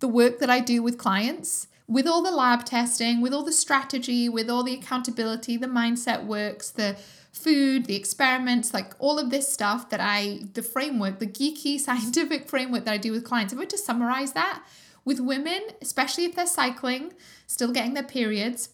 the 0.00 0.08
work 0.08 0.40
that 0.40 0.50
I 0.50 0.58
do 0.58 0.82
with 0.82 0.98
clients, 0.98 1.68
with 1.86 2.08
all 2.08 2.24
the 2.24 2.32
lab 2.32 2.64
testing, 2.64 3.20
with 3.20 3.32
all 3.32 3.44
the 3.44 3.52
strategy, 3.52 4.28
with 4.28 4.50
all 4.50 4.64
the 4.64 4.74
accountability, 4.74 5.56
the 5.56 5.68
mindset 5.68 6.24
works, 6.24 6.70
the 6.70 6.96
food, 7.30 7.86
the 7.86 7.94
experiments, 7.94 8.74
like 8.74 8.94
all 8.98 9.20
of 9.20 9.30
this 9.30 9.46
stuff 9.46 9.90
that 9.90 10.00
I, 10.00 10.40
the 10.54 10.62
framework, 10.62 11.20
the 11.20 11.28
geeky 11.28 11.78
scientific 11.86 12.48
framework 12.48 12.84
that 12.86 12.94
I 12.94 12.98
do 12.98 13.12
with 13.12 13.22
clients, 13.22 13.52
if 13.52 13.60
I 13.60 13.62
were 13.62 13.66
to 13.66 13.78
summarize 13.78 14.32
that 14.32 14.64
with 15.04 15.20
women, 15.20 15.62
especially 15.80 16.24
if 16.24 16.34
they're 16.34 16.46
cycling, 16.48 17.12
still 17.46 17.70
getting 17.70 17.94
their 17.94 18.02
periods, 18.02 18.70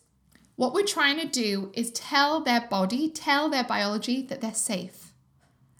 what 0.58 0.74
we're 0.74 0.84
trying 0.84 1.20
to 1.20 1.24
do 1.24 1.70
is 1.72 1.92
tell 1.92 2.40
their 2.40 2.62
body, 2.62 3.08
tell 3.08 3.48
their 3.48 3.62
biology 3.62 4.22
that 4.22 4.40
they're 4.40 4.52
safe, 4.52 5.12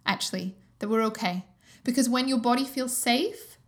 actually, 0.07 0.55
that 0.79 0.89
we're 0.89 1.03
okay. 1.03 1.45
Because 1.83 2.09
when 2.09 2.29
your 2.29 2.39
body 2.39 2.65
feels 2.65 2.97
safe, 2.97 3.59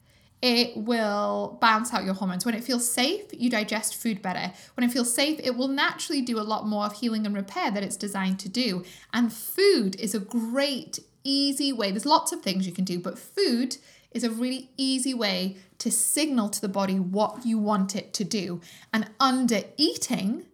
it 0.40 0.76
will 0.76 1.58
balance 1.60 1.92
out 1.92 2.04
your 2.04 2.14
hormones. 2.14 2.46
When 2.46 2.54
it 2.54 2.62
feels 2.62 2.88
safe, 2.88 3.24
you 3.32 3.50
digest 3.50 3.96
food 3.96 4.22
better. 4.22 4.52
When 4.76 4.88
it 4.88 4.92
feels 4.92 5.12
safe, 5.12 5.40
it 5.42 5.56
will 5.56 5.66
naturally 5.66 6.22
do 6.22 6.38
a 6.38 6.46
lot 6.46 6.68
more 6.68 6.84
of 6.84 6.92
healing 6.92 7.26
and 7.26 7.34
repair 7.34 7.72
that 7.72 7.82
it's 7.82 7.96
designed 7.96 8.38
to 8.38 8.48
do. 8.48 8.84
And 9.12 9.32
food 9.32 9.98
is 9.98 10.14
a 10.14 10.20
great, 10.20 11.00
easy 11.24 11.72
way. 11.72 11.90
There's 11.90 12.06
lots 12.06 12.30
of 12.30 12.40
things 12.40 12.68
you 12.68 12.72
can 12.72 12.84
do, 12.84 13.00
but 13.00 13.18
food 13.18 13.78
is 14.12 14.22
a 14.22 14.30
really 14.30 14.70
easy 14.76 15.12
way 15.12 15.56
to 15.78 15.90
signal 15.90 16.50
to 16.50 16.60
the 16.60 16.68
body 16.68 17.00
what 17.00 17.44
you 17.44 17.58
want 17.58 17.96
it 17.96 18.12
to 18.14 18.22
do. 18.22 18.60
And 18.92 19.10
under 19.18 19.62
eating 19.76 20.46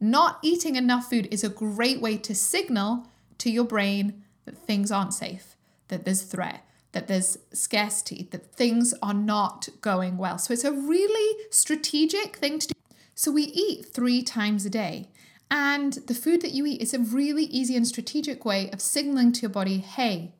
not 0.00 0.38
eating 0.42 0.76
enough 0.76 1.10
food 1.10 1.28
is 1.30 1.42
a 1.44 1.48
great 1.48 2.00
way 2.00 2.16
to 2.18 2.34
signal 2.34 3.08
to 3.38 3.50
your 3.50 3.64
brain 3.64 4.22
that 4.44 4.56
things 4.56 4.90
aren't 4.90 5.14
safe, 5.14 5.56
that 5.88 6.04
there's 6.04 6.22
threat, 6.22 6.64
that 6.92 7.08
there's 7.08 7.38
scarcity, 7.52 8.28
that 8.30 8.52
things 8.52 8.94
are 9.02 9.14
not 9.14 9.68
going 9.80 10.16
well. 10.16 10.38
So 10.38 10.52
it's 10.52 10.64
a 10.64 10.72
really 10.72 11.44
strategic 11.50 12.36
thing 12.36 12.58
to 12.60 12.68
do. 12.68 12.74
So 13.14 13.32
we 13.32 13.44
eat 13.44 13.86
three 13.86 14.22
times 14.22 14.64
a 14.64 14.70
day. 14.70 15.08
And 15.50 15.94
the 15.94 16.14
food 16.14 16.42
that 16.42 16.52
you 16.52 16.66
eat 16.66 16.80
is 16.80 16.94
a 16.94 16.98
really 16.98 17.44
easy 17.44 17.74
and 17.74 17.86
strategic 17.86 18.44
way 18.44 18.70
of 18.70 18.80
signaling 18.80 19.32
to 19.32 19.42
your 19.42 19.50
body, 19.50 19.78
hey, 19.78 20.34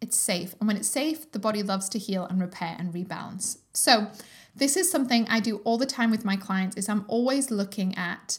it's 0.00 0.16
safe. 0.16 0.54
And 0.60 0.68
when 0.68 0.76
it's 0.76 0.88
safe, 0.88 1.30
the 1.32 1.38
body 1.38 1.62
loves 1.62 1.88
to 1.90 1.98
heal 1.98 2.24
and 2.24 2.40
repair 2.40 2.76
and 2.78 2.92
rebalance. 2.92 3.58
So 3.72 4.08
this 4.54 4.76
is 4.76 4.90
something 4.90 5.26
I 5.28 5.40
do 5.40 5.58
all 5.58 5.78
the 5.78 5.86
time 5.86 6.10
with 6.10 6.24
my 6.24 6.36
clients 6.36 6.76
is 6.76 6.88
I'm 6.88 7.04
always 7.08 7.50
looking 7.50 7.96
at 7.96 8.38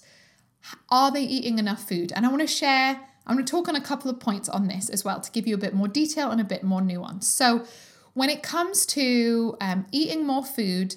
are 0.89 1.11
they 1.11 1.23
eating 1.23 1.59
enough 1.59 1.87
food? 1.87 2.11
And 2.15 2.25
I 2.25 2.29
want 2.29 2.41
to 2.41 2.47
share, 2.47 2.99
I'm 3.25 3.35
going 3.35 3.45
to 3.45 3.51
talk 3.51 3.67
on 3.67 3.75
a 3.75 3.81
couple 3.81 4.09
of 4.09 4.19
points 4.19 4.49
on 4.49 4.67
this 4.67 4.89
as 4.89 5.03
well 5.03 5.19
to 5.19 5.31
give 5.31 5.47
you 5.47 5.55
a 5.55 5.59
bit 5.59 5.73
more 5.73 5.87
detail 5.87 6.31
and 6.31 6.39
a 6.39 6.45
bit 6.45 6.63
more 6.63 6.81
nuance. 6.81 7.27
So, 7.27 7.65
when 8.13 8.29
it 8.29 8.41
comes 8.41 8.85
to 8.87 9.57
um, 9.59 9.85
eating 9.91 10.25
more 10.25 10.45
food 10.45 10.95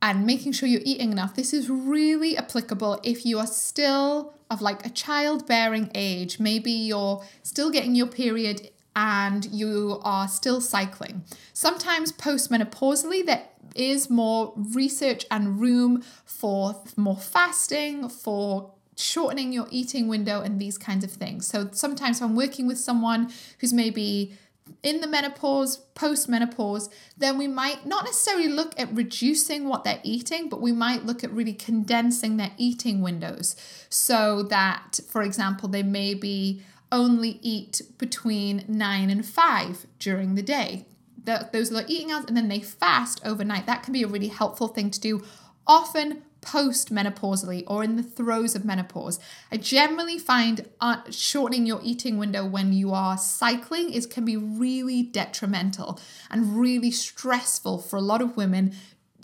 and 0.00 0.24
making 0.24 0.52
sure 0.52 0.68
you're 0.68 0.80
eating 0.84 1.10
enough, 1.10 1.34
this 1.34 1.52
is 1.52 1.68
really 1.68 2.36
applicable 2.36 3.00
if 3.02 3.26
you 3.26 3.40
are 3.40 3.48
still 3.48 4.32
of 4.48 4.62
like 4.62 4.86
a 4.86 4.90
childbearing 4.90 5.90
age. 5.94 6.38
Maybe 6.38 6.70
you're 6.70 7.24
still 7.42 7.70
getting 7.70 7.96
your 7.96 8.06
period 8.06 8.70
and 8.94 9.44
you 9.46 10.00
are 10.04 10.28
still 10.28 10.60
cycling. 10.60 11.24
Sometimes 11.52 12.12
postmenopausally, 12.12 13.26
there 13.26 13.44
is 13.74 14.08
more 14.08 14.54
research 14.56 15.26
and 15.30 15.60
room 15.60 16.02
for 16.24 16.82
more 16.96 17.18
fasting, 17.18 18.08
for 18.08 18.72
shortening 18.96 19.52
your 19.52 19.66
eating 19.70 20.08
window 20.08 20.40
and 20.40 20.60
these 20.60 20.78
kinds 20.78 21.04
of 21.04 21.10
things. 21.10 21.46
So 21.46 21.68
sometimes 21.72 22.20
I'm 22.20 22.34
working 22.34 22.66
with 22.66 22.78
someone 22.78 23.30
who's 23.60 23.72
maybe 23.72 24.36
in 24.82 25.00
the 25.00 25.06
menopause, 25.06 25.76
post 25.94 26.28
menopause, 26.28 26.88
then 27.16 27.38
we 27.38 27.46
might 27.46 27.86
not 27.86 28.04
necessarily 28.04 28.48
look 28.48 28.78
at 28.78 28.92
reducing 28.92 29.68
what 29.68 29.84
they're 29.84 30.00
eating, 30.02 30.48
but 30.48 30.60
we 30.60 30.72
might 30.72 31.04
look 31.06 31.22
at 31.22 31.32
really 31.32 31.52
condensing 31.52 32.36
their 32.36 32.50
eating 32.56 33.00
windows 33.00 33.54
so 33.88 34.42
that, 34.44 34.98
for 35.08 35.22
example, 35.22 35.68
they 35.68 35.82
maybe 35.82 36.62
only 36.90 37.38
eat 37.42 37.82
between 37.98 38.64
nine 38.68 39.10
and 39.10 39.24
five 39.24 39.86
during 39.98 40.34
the 40.34 40.42
day. 40.42 40.86
those 41.24 41.70
are 41.70 41.74
their 41.74 41.84
eating 41.88 42.12
hours, 42.12 42.24
and 42.28 42.36
then 42.36 42.48
they 42.48 42.60
fast 42.60 43.20
overnight. 43.24 43.66
That 43.66 43.82
can 43.82 43.92
be 43.92 44.02
a 44.02 44.08
really 44.08 44.28
helpful 44.28 44.68
thing 44.68 44.90
to 44.90 45.00
do. 45.00 45.24
Often 45.66 46.22
post 46.40 46.92
menopausally 46.92 47.64
or 47.66 47.82
in 47.82 47.96
the 47.96 48.02
throes 48.02 48.54
of 48.54 48.64
menopause. 48.64 49.18
I 49.50 49.56
generally 49.56 50.18
find 50.18 50.68
uh, 50.80 51.02
shortening 51.10 51.66
your 51.66 51.80
eating 51.82 52.18
window 52.18 52.46
when 52.46 52.72
you 52.72 52.92
are 52.92 53.18
cycling 53.18 53.92
is 53.92 54.06
can 54.06 54.24
be 54.24 54.36
really 54.36 55.02
detrimental 55.02 56.00
and 56.30 56.58
really 56.58 56.90
stressful 56.90 57.78
for 57.78 57.96
a 57.96 58.02
lot 58.02 58.22
of 58.22 58.36
women 58.36 58.74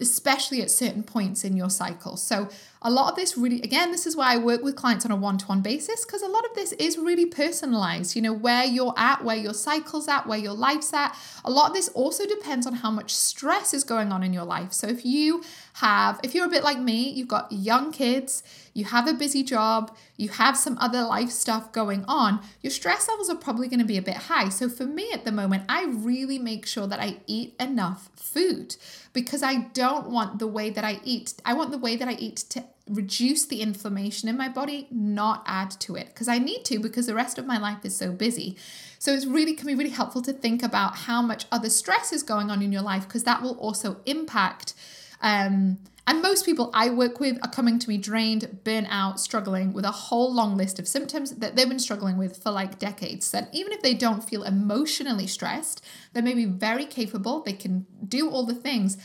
especially 0.01 0.61
at 0.61 0.71
certain 0.71 1.03
points 1.03 1.45
in 1.45 1.57
your 1.57 1.71
cycle. 1.71 2.17
So 2.17 2.49
a 2.85 2.91
lot 2.91 3.11
of 3.11 3.17
this 3.17 3.37
really 3.37 3.63
again 3.63 3.93
this 3.93 4.07
is 4.07 4.17
why 4.17 4.35
I 4.35 4.39
work 4.39 4.63
with 4.63 4.77
clients 4.77 5.05
on 5.05 5.11
a 5.11 5.17
one-to-one 5.17 5.63
basis 5.63 6.05
because 6.05 6.23
a 6.23 6.29
lot 6.29 6.45
of 6.45 6.55
this 6.55 6.73
is 6.73 6.99
really 6.99 7.27
personalized. 7.27 8.17
You 8.17 8.23
know, 8.23 8.33
where 8.33 8.65
you're 8.65 8.95
at, 8.97 9.25
where 9.25 9.37
your 9.37 9.55
cycle's 9.55 10.09
at, 10.09 10.27
where 10.27 10.39
your 10.39 10.53
life's 10.53 10.93
at. 10.93 11.17
A 11.45 11.51
lot 11.51 11.69
of 11.69 11.75
this 11.75 11.89
also 11.91 12.27
depends 12.27 12.67
on 12.67 12.75
how 12.75 12.91
much 12.91 13.15
stress 13.15 13.73
is 13.73 13.85
going 13.85 14.13
on 14.13 14.23
in 14.23 14.33
your 14.33 14.45
life. 14.45 14.73
So 14.73 14.89
if 14.89 15.05
you 15.05 15.43
have 15.75 16.21
if 16.23 16.35
you're 16.35 16.47
a 16.47 16.51
bit 16.51 16.65
like 16.65 16.79
me, 16.79 17.11
you've 17.11 17.29
got 17.29 17.51
young 17.53 17.93
kids, 17.93 18.43
you 18.75 18.85
have 18.85 19.07
a 19.07 19.15
busy 19.15 19.43
job, 19.43 19.97
you 20.17 20.31
have 20.31 20.57
some 20.57 20.77
other 20.79 21.03
life 21.03 21.31
stuff 21.31 21.73
going 21.73 22.05
on, 22.07 22.41
your 22.61 22.71
stress 22.71 23.09
levels 23.09 23.31
are 23.31 23.37
probably 23.37 23.69
going 23.69 23.81
to 23.81 23.87
be 23.87 23.97
a 23.97 24.03
bit 24.03 24.17
high. 24.17 24.49
So 24.49 24.69
for 24.69 24.85
me 24.85 25.11
at 25.13 25.25
the 25.25 25.33
moment, 25.33 25.65
I 25.69 25.85
really 25.87 26.39
make 26.39 26.67
sure 26.67 26.87
that 26.87 27.01
I 27.01 27.19
eat 27.27 27.55
enough 27.61 28.11
food 28.17 28.77
because 29.13 29.43
I 29.43 29.69
don't 29.75 30.11
want 30.11 30.39
the 30.39 30.47
way 30.47 30.71
that 30.71 30.85
I 30.85 31.01
eat. 31.05 31.35
I 31.45 31.55
want 31.55 31.71
the 31.71 31.79
way 31.79 31.97
that 31.97 32.09
I 32.09 32.13
eat 32.15 32.37
to 32.51 32.65
reduce 32.89 33.47
the 33.47 33.61
inflammation 33.63 34.29
in 34.29 34.37
my 34.37 34.49
body, 34.49 34.89
not 34.91 35.45
add 35.47 35.71
to 35.71 35.95
it 35.95 36.09
because 36.09 36.29
I 36.29 36.39
need 36.39 36.65
to 36.67 36.79
because 36.81 37.07
the 37.07 37.15
rest 37.15 37.39
of 37.39 37.47
my 37.47 37.59
life 37.59 37.85
is 37.85 37.97
so 37.97 38.13
busy. 38.13 38.57
So 38.99 39.13
it's 39.13 39.27
really 39.27 39.55
can 39.55 39.67
be 39.67 39.75
really 39.75 39.91
helpful 39.91 40.23
to 40.23 40.33
think 40.33 40.63
about 40.63 40.97
how 40.97 41.23
much 41.23 41.47
other 41.53 41.71
stress 41.71 42.13
is 42.13 42.23
going 42.23 42.51
on 42.51 42.63
in 42.63 42.73
your 42.73 42.83
life 42.83 43.07
because 43.07 43.25
that 43.25 43.43
will 43.43 43.57
also 43.59 43.99
impact 44.07 44.75
um 45.21 45.79
and 46.07 46.21
most 46.21 46.45
people 46.45 46.71
I 46.75 46.91
work 46.91 47.21
with 47.21 47.39
are 47.45 47.51
coming 47.51 47.79
to 47.79 47.89
me 47.89 47.97
drained, 47.97 48.65
burnt 48.65 48.89
out, 48.91 49.21
struggling 49.21 49.73
with 49.73 49.85
a 49.85 49.93
whole 49.93 50.35
long 50.35 50.57
list 50.57 50.81
of 50.81 50.89
symptoms 50.89 51.37
that 51.37 51.55
they've 51.55 51.69
been 51.69 51.79
struggling 51.79 52.17
with 52.17 52.43
for 52.43 52.51
like 52.51 52.81
decades. 52.81 53.31
That 53.31 53.49
even 53.53 53.73
if 53.73 53.83
they 53.83 53.95
don't 53.95 54.29
feel 54.29 54.43
emotionally 54.43 55.29
stressed, 55.29 55.85
they 56.13 56.21
may 56.21 56.35
be 56.35 56.45
very 56.45 56.87
capable, 56.87 57.41
they 57.41 57.53
can 57.53 57.87
do 58.07 58.29
all 58.29 58.45
the 58.45 58.55
things. 58.55 58.97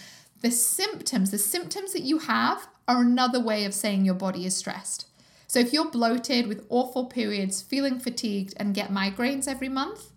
The 0.41 0.49
symptoms, 0.49 1.29
the 1.29 1.37
symptoms 1.37 1.93
that 1.93 2.01
you 2.01 2.17
have 2.19 2.67
are 2.87 3.01
another 3.01 3.39
way 3.39 3.65
of 3.65 3.73
saying 3.73 4.05
your 4.05 4.15
body 4.15 4.45
is 4.45 4.55
stressed. 4.55 5.07
So 5.47 5.59
if 5.59 5.71
you're 5.71 5.89
bloated 5.89 6.47
with 6.47 6.65
awful 6.69 7.05
periods, 7.05 7.61
feeling 7.61 7.99
fatigued, 7.99 8.53
and 8.57 8.75
get 8.75 8.91
migraines 8.91 9.47
every 9.47 9.69
month, 9.69 10.11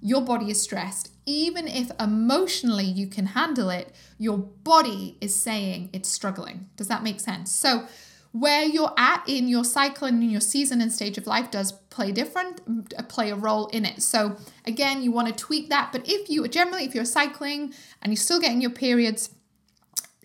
your 0.00 0.20
body 0.20 0.50
is 0.50 0.60
stressed. 0.60 1.10
Even 1.24 1.66
if 1.66 1.90
emotionally 1.98 2.84
you 2.84 3.06
can 3.06 3.26
handle 3.26 3.70
it, 3.70 3.94
your 4.18 4.36
body 4.36 5.16
is 5.20 5.34
saying 5.34 5.88
it's 5.94 6.10
struggling. 6.10 6.68
Does 6.76 6.88
that 6.88 7.02
make 7.02 7.20
sense? 7.20 7.50
So, 7.50 7.86
where 8.32 8.64
you're 8.64 8.92
at 8.98 9.22
in 9.28 9.46
your 9.46 9.62
cycle 9.62 10.08
and 10.08 10.20
in 10.20 10.28
your 10.28 10.40
season 10.40 10.80
and 10.80 10.92
stage 10.92 11.16
of 11.16 11.26
life 11.26 11.52
does 11.52 11.70
play 11.70 12.10
different 12.10 12.60
uh, 12.98 13.02
play 13.04 13.30
a 13.30 13.36
role 13.36 13.68
in 13.68 13.84
it 13.84 14.02
so 14.02 14.36
again 14.66 15.04
you 15.04 15.12
want 15.12 15.28
to 15.28 15.32
tweak 15.32 15.68
that 15.68 15.92
but 15.92 16.02
if 16.04 16.28
you 16.28 16.46
generally 16.48 16.84
if 16.84 16.96
you're 16.96 17.04
cycling 17.04 17.72
and 18.02 18.10
you're 18.10 18.16
still 18.16 18.40
getting 18.40 18.60
your 18.60 18.72
periods 18.72 19.30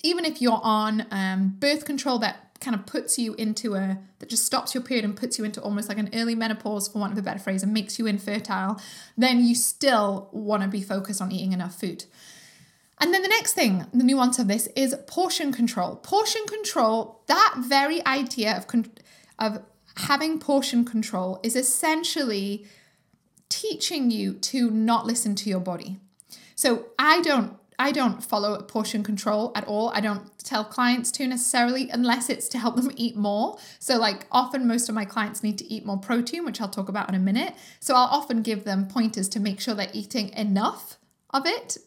even 0.03 0.25
if 0.25 0.41
you're 0.41 0.61
on 0.63 1.05
um, 1.11 1.55
birth 1.59 1.85
control 1.85 2.19
that 2.19 2.49
kind 2.59 2.75
of 2.75 2.85
puts 2.85 3.17
you 3.17 3.33
into 3.35 3.75
a 3.75 3.97
that 4.19 4.29
just 4.29 4.45
stops 4.45 4.73
your 4.73 4.83
period 4.83 5.05
and 5.05 5.15
puts 5.15 5.37
you 5.37 5.45
into 5.45 5.61
almost 5.61 5.87
like 5.87 5.97
an 5.97 6.09
early 6.13 6.35
menopause 6.35 6.87
for 6.87 6.99
want 6.99 7.13
of 7.13 7.17
a 7.17 7.21
better 7.21 7.39
phrase 7.39 7.63
and 7.63 7.73
makes 7.73 7.97
you 7.97 8.05
infertile 8.05 8.79
then 9.17 9.43
you 9.43 9.55
still 9.55 10.29
want 10.31 10.61
to 10.61 10.67
be 10.67 10.81
focused 10.81 11.21
on 11.21 11.31
eating 11.31 11.53
enough 11.53 11.79
food. 11.79 12.05
And 13.01 13.13
then 13.13 13.21
the 13.21 13.29
next 13.29 13.53
thing 13.53 13.85
the 13.93 14.03
nuance 14.03 14.39
of 14.39 14.47
this 14.47 14.67
is 14.75 14.95
portion 15.07 15.53
control. 15.53 15.95
Portion 15.97 16.45
control 16.47 17.21
that 17.27 17.55
very 17.59 18.05
idea 18.05 18.57
of 18.57 18.65
of 19.37 19.63
having 19.95 20.39
portion 20.39 20.83
control 20.83 21.39
is 21.43 21.55
essentially 21.55 22.65
teaching 23.47 24.11
you 24.11 24.33
to 24.33 24.69
not 24.69 25.05
listen 25.05 25.33
to 25.35 25.49
your 25.49 25.61
body. 25.61 25.99
So 26.55 26.87
i 26.99 27.21
don't 27.21 27.58
I 27.79 27.93
don't 27.93 28.21
follow 28.21 28.61
portion 28.61 29.03
control 29.03 29.53
at 29.55 29.65
all. 29.65 29.89
I 29.89 30.01
don't 30.01 30.37
tell 30.39 30.65
clients 30.65 31.11
to 31.11 31.25
necessarily 31.25 31.89
unless 31.89 32.29
it's 32.29 32.49
to 32.49 32.59
help 32.59 32.75
them 32.81 32.91
eat 32.95 33.15
more. 33.15 33.57
So 33.79 33.97
like 33.97 34.27
often 34.31 34.67
most 34.67 34.89
of 34.89 34.95
my 34.95 35.05
clients 35.05 35.41
need 35.41 35.57
to 35.59 35.73
eat 35.73 35.85
more 35.85 35.97
protein, 35.97 36.43
which 36.43 36.59
I'll 36.59 36.67
talk 36.67 36.89
about 36.89 37.07
in 37.07 37.15
a 37.15 37.19
minute. 37.19 37.55
So 37.79 37.95
I'll 37.95 38.09
often 38.19 38.41
give 38.41 38.65
them 38.65 38.87
pointers 38.87 39.29
to 39.29 39.39
make 39.39 39.61
sure 39.61 39.73
they're 39.73 39.87
eating 39.93 40.29
enough 40.33 40.97
of 41.29 41.45
it. 41.45 41.77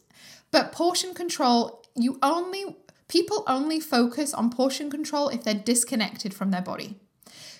But 0.50 0.72
portion 0.72 1.12
control, 1.12 1.84
you 1.94 2.18
only 2.22 2.76
people 3.08 3.44
only 3.46 3.78
focus 3.78 4.32
on 4.32 4.50
portion 4.50 4.90
control 4.90 5.28
if 5.28 5.44
they're 5.44 5.52
disconnected 5.52 6.32
from 6.32 6.50
their 6.50 6.62
body. 6.62 6.98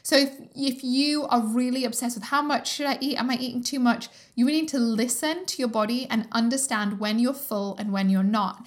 So 0.02 0.16
if 0.16 0.32
if 0.54 0.82
you 0.82 1.26
are 1.28 1.40
really 1.40 1.84
obsessed 1.84 2.16
with 2.16 2.24
how 2.24 2.42
much 2.42 2.70
should 2.72 2.86
I 2.86 2.98
eat, 3.00 3.16
am 3.16 3.30
I 3.30 3.36
eating 3.36 3.62
too 3.62 3.78
much? 3.78 4.08
You 4.34 4.46
need 4.46 4.68
to 4.68 4.78
listen 4.78 5.46
to 5.46 5.58
your 5.58 5.68
body 5.68 6.06
and 6.10 6.26
understand 6.32 6.98
when 6.98 7.18
you're 7.18 7.34
full 7.34 7.76
and 7.76 7.92
when 7.92 8.10
you're 8.10 8.22
not. 8.22 8.66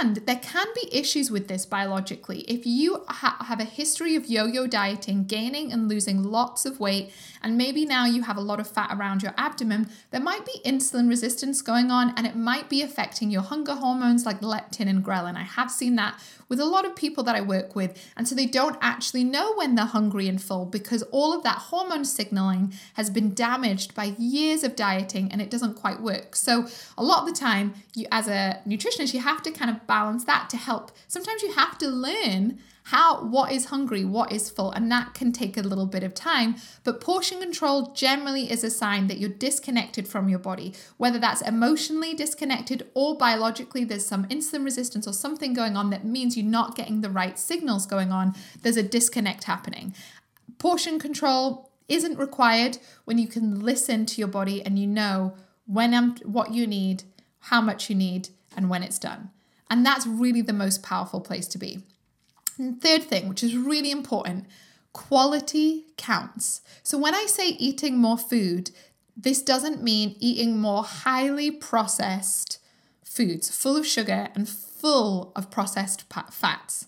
And 0.00 0.16
there 0.26 0.40
can 0.42 0.66
be 0.74 0.88
issues 0.92 1.30
with 1.30 1.48
this 1.48 1.64
biologically. 1.64 2.40
If 2.40 2.66
you 2.66 3.04
ha- 3.08 3.36
have 3.46 3.60
a 3.60 3.64
history 3.64 4.16
of 4.16 4.26
yo 4.26 4.46
yo 4.46 4.66
dieting, 4.66 5.24
gaining 5.24 5.72
and 5.72 5.88
losing 5.88 6.22
lots 6.22 6.66
of 6.66 6.80
weight, 6.80 7.12
and 7.42 7.56
maybe 7.56 7.84
now 7.84 8.04
you 8.04 8.22
have 8.22 8.36
a 8.36 8.40
lot 8.40 8.58
of 8.58 8.66
fat 8.66 8.90
around 8.92 9.22
your 9.22 9.34
abdomen, 9.36 9.88
there 10.10 10.20
might 10.20 10.44
be 10.44 10.60
insulin 10.64 11.08
resistance 11.08 11.62
going 11.62 11.90
on 11.90 12.12
and 12.16 12.26
it 12.26 12.34
might 12.34 12.68
be 12.68 12.82
affecting 12.82 13.30
your 13.30 13.42
hunger 13.42 13.74
hormones 13.74 14.26
like 14.26 14.40
leptin 14.40 14.88
and 14.88 15.04
ghrelin. 15.04 15.36
I 15.36 15.42
have 15.42 15.70
seen 15.70 15.94
that 15.96 16.20
with 16.48 16.60
a 16.60 16.64
lot 16.64 16.84
of 16.84 16.94
people 16.94 17.24
that 17.24 17.36
I 17.36 17.40
work 17.40 17.74
with. 17.74 18.00
And 18.16 18.26
so 18.28 18.34
they 18.34 18.46
don't 18.46 18.78
actually 18.80 19.24
know 19.24 19.54
when 19.54 19.74
they're 19.74 19.84
hungry 19.84 20.28
and 20.28 20.40
full 20.40 20.64
because 20.64 21.02
all 21.04 21.32
of 21.32 21.42
that 21.42 21.58
hormone 21.58 22.04
signaling 22.04 22.72
has 22.94 23.10
been 23.10 23.34
damaged 23.34 23.94
by 23.94 24.14
years 24.18 24.62
of 24.62 24.76
dieting 24.76 25.30
and 25.32 25.42
it 25.42 25.50
doesn't 25.50 25.74
quite 25.74 26.00
work. 26.00 26.36
So 26.36 26.66
a 26.96 27.02
lot 27.02 27.20
of 27.20 27.26
the 27.26 27.38
time, 27.38 27.74
you 27.94 28.06
as 28.12 28.28
a 28.28 28.60
nutritionist, 28.66 29.14
you 29.14 29.20
have 29.20 29.42
to 29.42 29.50
kind 29.50 29.70
of 29.70 29.75
balance 29.86 30.24
that 30.24 30.48
to 30.50 30.56
help. 30.56 30.92
Sometimes 31.08 31.42
you 31.42 31.52
have 31.52 31.78
to 31.78 31.88
learn 31.88 32.58
how 32.86 33.20
what 33.24 33.50
is 33.50 33.66
hungry 33.66 34.04
what 34.04 34.30
is 34.30 34.48
full 34.48 34.70
and 34.70 34.90
that 34.92 35.12
can 35.12 35.32
take 35.32 35.56
a 35.56 35.62
little 35.62 35.86
bit 35.86 36.04
of 36.04 36.14
time 36.14 36.54
but 36.84 37.00
portion 37.00 37.40
control 37.40 37.90
generally 37.94 38.48
is 38.48 38.62
a 38.62 38.70
sign 38.70 39.08
that 39.08 39.18
you're 39.18 39.28
disconnected 39.28 40.06
from 40.06 40.28
your 40.28 40.38
body. 40.38 40.72
Whether 40.96 41.18
that's 41.18 41.42
emotionally 41.42 42.14
disconnected 42.14 42.88
or 42.94 43.16
biologically 43.16 43.82
there's 43.84 44.06
some 44.06 44.26
insulin 44.26 44.64
resistance 44.64 45.06
or 45.06 45.12
something 45.12 45.52
going 45.52 45.76
on 45.76 45.90
that 45.90 46.04
means 46.04 46.36
you're 46.36 46.46
not 46.46 46.76
getting 46.76 47.00
the 47.00 47.10
right 47.10 47.38
signals 47.38 47.86
going 47.86 48.12
on 48.12 48.34
there's 48.62 48.76
a 48.76 48.84
disconnect 48.84 49.44
happening. 49.44 49.92
Portion 50.58 51.00
control 51.00 51.72
isn't 51.88 52.18
required 52.18 52.78
when 53.04 53.18
you 53.18 53.26
can 53.26 53.60
listen 53.60 54.06
to 54.06 54.20
your 54.20 54.28
body 54.28 54.62
and 54.64 54.78
you 54.78 54.86
know 54.86 55.34
when 55.66 55.92
I'm 55.92 56.16
what 56.18 56.52
you 56.52 56.68
need 56.68 57.02
how 57.40 57.60
much 57.60 57.90
you 57.90 57.96
need 57.96 58.28
and 58.56 58.70
when 58.70 58.84
it's 58.84 58.98
done 58.98 59.30
and 59.70 59.84
that's 59.84 60.06
really 60.06 60.42
the 60.42 60.52
most 60.52 60.82
powerful 60.82 61.20
place 61.20 61.46
to 61.48 61.58
be 61.58 61.82
and 62.58 62.80
third 62.80 63.04
thing, 63.04 63.28
which 63.28 63.42
is 63.42 63.56
really 63.56 63.90
important, 63.90 64.46
quality 64.92 65.86
counts. 65.96 66.62
So 66.82 66.98
when 66.98 67.14
I 67.14 67.26
say 67.26 67.48
eating 67.48 67.98
more 67.98 68.18
food, 68.18 68.70
this 69.16 69.42
doesn't 69.42 69.82
mean 69.82 70.16
eating 70.20 70.58
more 70.58 70.84
highly 70.84 71.50
processed 71.50 72.58
foods 73.04 73.54
full 73.54 73.76
of 73.76 73.86
sugar 73.86 74.28
and 74.34 74.48
full 74.48 75.32
of 75.34 75.50
processed 75.50 76.04
fats. 76.30 76.86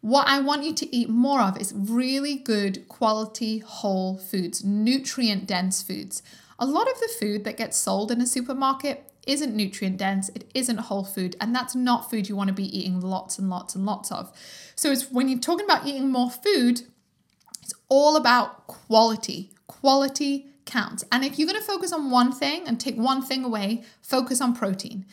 What 0.00 0.28
I 0.28 0.40
want 0.40 0.64
you 0.64 0.74
to 0.74 0.94
eat 0.94 1.08
more 1.08 1.40
of 1.40 1.58
is 1.58 1.72
really 1.74 2.36
good 2.36 2.86
quality 2.88 3.58
whole 3.58 4.18
foods, 4.18 4.62
nutrient 4.62 5.46
dense 5.46 5.82
foods. 5.82 6.22
A 6.58 6.66
lot 6.66 6.90
of 6.90 7.00
the 7.00 7.10
food 7.18 7.44
that 7.44 7.56
gets 7.56 7.78
sold 7.78 8.10
in 8.10 8.20
a 8.20 8.26
supermarket 8.26 9.10
isn't 9.26 9.54
nutrient 9.54 9.96
dense, 9.96 10.28
it 10.30 10.50
isn't 10.54 10.78
whole 10.78 11.04
food, 11.04 11.36
and 11.40 11.54
that's 11.54 11.74
not 11.74 12.10
food 12.10 12.28
you 12.28 12.36
want 12.36 12.48
to 12.48 12.54
be 12.54 12.76
eating 12.76 13.00
lots 13.00 13.38
and 13.38 13.50
lots 13.50 13.74
and 13.74 13.86
lots 13.86 14.10
of. 14.12 14.32
So 14.74 14.90
it's 14.90 15.10
when 15.10 15.28
you're 15.28 15.38
talking 15.38 15.64
about 15.64 15.86
eating 15.86 16.10
more 16.10 16.30
food, 16.30 16.82
it's 17.62 17.74
all 17.88 18.16
about 18.16 18.66
quality. 18.66 19.50
Quality 19.66 20.46
counts. 20.64 21.04
And 21.10 21.24
if 21.24 21.38
you're 21.38 21.48
going 21.48 21.60
to 21.60 21.66
focus 21.66 21.92
on 21.92 22.10
one 22.10 22.32
thing 22.32 22.66
and 22.66 22.78
take 22.78 22.96
one 22.96 23.22
thing 23.22 23.44
away, 23.44 23.82
focus 24.02 24.40
on 24.40 24.54
protein. 24.54 25.06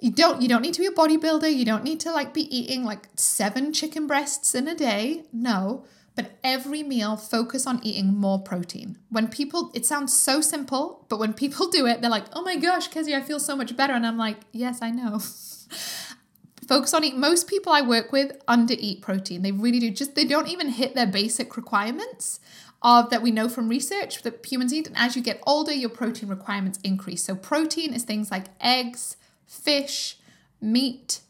You 0.00 0.10
don't 0.10 0.42
you 0.42 0.48
don't 0.48 0.62
need 0.62 0.74
to 0.74 0.80
be 0.80 0.86
a 0.86 0.90
bodybuilder, 0.90 1.54
you 1.54 1.64
don't 1.64 1.84
need 1.84 2.00
to 2.00 2.12
like 2.12 2.34
be 2.34 2.54
eating 2.54 2.84
like 2.84 3.08
7 3.16 3.72
chicken 3.72 4.06
breasts 4.06 4.54
in 4.54 4.68
a 4.68 4.74
day. 4.74 5.24
No, 5.32 5.84
but 6.16 6.38
every 6.44 6.82
meal 6.82 7.16
focus 7.16 7.66
on 7.66 7.80
eating 7.82 8.14
more 8.14 8.38
protein. 8.38 8.98
When 9.10 9.28
people, 9.28 9.70
it 9.74 9.84
sounds 9.84 10.16
so 10.16 10.40
simple, 10.40 11.04
but 11.08 11.18
when 11.18 11.32
people 11.32 11.68
do 11.70 11.86
it, 11.86 12.00
they're 12.00 12.10
like, 12.10 12.26
oh 12.32 12.42
my 12.42 12.56
gosh, 12.56 12.88
Kezia, 12.88 13.18
I 13.18 13.22
feel 13.22 13.40
so 13.40 13.56
much 13.56 13.76
better. 13.76 13.92
And 13.92 14.06
I'm 14.06 14.18
like, 14.18 14.38
yes, 14.52 14.80
I 14.82 14.90
know. 14.90 15.20
focus 16.66 16.94
on 16.94 17.04
eat. 17.04 17.16
Most 17.16 17.46
people 17.46 17.72
I 17.72 17.82
work 17.82 18.12
with 18.12 18.32
under 18.48 18.74
eat 18.76 19.02
protein. 19.02 19.42
They 19.42 19.52
really 19.52 19.78
do. 19.78 19.90
Just 19.90 20.14
they 20.14 20.24
don't 20.24 20.48
even 20.48 20.68
hit 20.68 20.94
their 20.94 21.06
basic 21.06 21.56
requirements 21.56 22.40
of 22.82 23.10
that 23.10 23.22
we 23.22 23.30
know 23.30 23.48
from 23.48 23.68
research 23.68 24.22
that 24.22 24.44
humans 24.44 24.72
eat. 24.72 24.86
And 24.86 24.96
as 24.96 25.16
you 25.16 25.22
get 25.22 25.40
older, 25.46 25.72
your 25.72 25.90
protein 25.90 26.28
requirements 26.28 26.78
increase. 26.84 27.22
So 27.24 27.34
protein 27.34 27.94
is 27.94 28.04
things 28.04 28.30
like 28.30 28.46
eggs, 28.60 29.16
fish, 29.46 30.18
meat, 30.60 31.20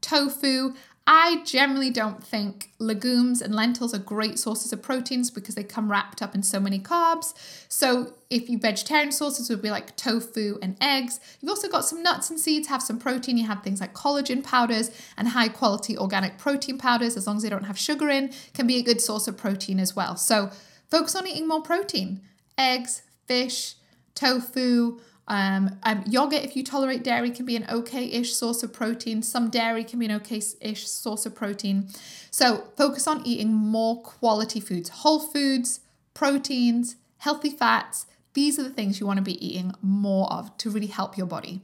tofu, 0.00 0.74
I 1.12 1.42
generally 1.42 1.90
don't 1.90 2.22
think 2.22 2.70
legumes 2.78 3.42
and 3.42 3.52
lentils 3.52 3.92
are 3.92 3.98
great 3.98 4.38
sources 4.38 4.72
of 4.72 4.80
proteins 4.80 5.28
because 5.28 5.56
they 5.56 5.64
come 5.64 5.90
wrapped 5.90 6.22
up 6.22 6.36
in 6.36 6.44
so 6.44 6.60
many 6.60 6.78
carbs. 6.78 7.34
So 7.68 8.12
if 8.30 8.48
you 8.48 8.60
vegetarian 8.60 9.10
sources 9.10 9.50
would 9.50 9.60
be 9.60 9.72
like 9.72 9.96
tofu 9.96 10.60
and 10.62 10.76
eggs. 10.80 11.18
You've 11.40 11.50
also 11.50 11.68
got 11.68 11.84
some 11.84 12.04
nuts 12.04 12.30
and 12.30 12.38
seeds 12.38 12.68
have 12.68 12.80
some 12.80 13.00
protein. 13.00 13.36
You 13.38 13.48
have 13.48 13.64
things 13.64 13.80
like 13.80 13.92
collagen 13.92 14.44
powders 14.44 14.92
and 15.16 15.26
high 15.26 15.48
quality 15.48 15.98
organic 15.98 16.38
protein 16.38 16.78
powders 16.78 17.16
as 17.16 17.26
long 17.26 17.38
as 17.38 17.42
they 17.42 17.50
don't 17.50 17.64
have 17.66 17.76
sugar 17.76 18.08
in 18.08 18.32
can 18.54 18.68
be 18.68 18.78
a 18.78 18.82
good 18.82 19.00
source 19.00 19.26
of 19.26 19.36
protein 19.36 19.80
as 19.80 19.96
well. 19.96 20.14
So 20.14 20.52
focus 20.92 21.16
on 21.16 21.26
eating 21.26 21.48
more 21.48 21.60
protein. 21.60 22.20
Eggs, 22.56 23.02
fish, 23.26 23.74
tofu, 24.14 25.00
um, 25.30 25.78
um, 25.84 26.02
yogurt, 26.08 26.42
if 26.42 26.56
you 26.56 26.64
tolerate 26.64 27.04
dairy, 27.04 27.30
can 27.30 27.46
be 27.46 27.54
an 27.54 27.64
okay-ish 27.70 28.34
source 28.34 28.64
of 28.64 28.72
protein. 28.72 29.22
Some 29.22 29.48
dairy 29.48 29.84
can 29.84 30.00
be 30.00 30.06
an 30.06 30.12
okay-ish 30.12 30.88
source 30.88 31.24
of 31.24 31.36
protein. 31.36 31.88
So 32.32 32.64
focus 32.76 33.06
on 33.06 33.24
eating 33.24 33.52
more 33.54 34.02
quality 34.02 34.58
foods, 34.58 34.88
whole 34.88 35.20
foods, 35.20 35.80
proteins, 36.14 36.96
healthy 37.18 37.50
fats. 37.50 38.06
These 38.34 38.58
are 38.58 38.64
the 38.64 38.70
things 38.70 38.98
you 38.98 39.06
want 39.06 39.18
to 39.18 39.22
be 39.22 39.46
eating 39.46 39.72
more 39.80 40.30
of 40.32 40.56
to 40.58 40.68
really 40.68 40.88
help 40.88 41.16
your 41.16 41.28
body. 41.28 41.60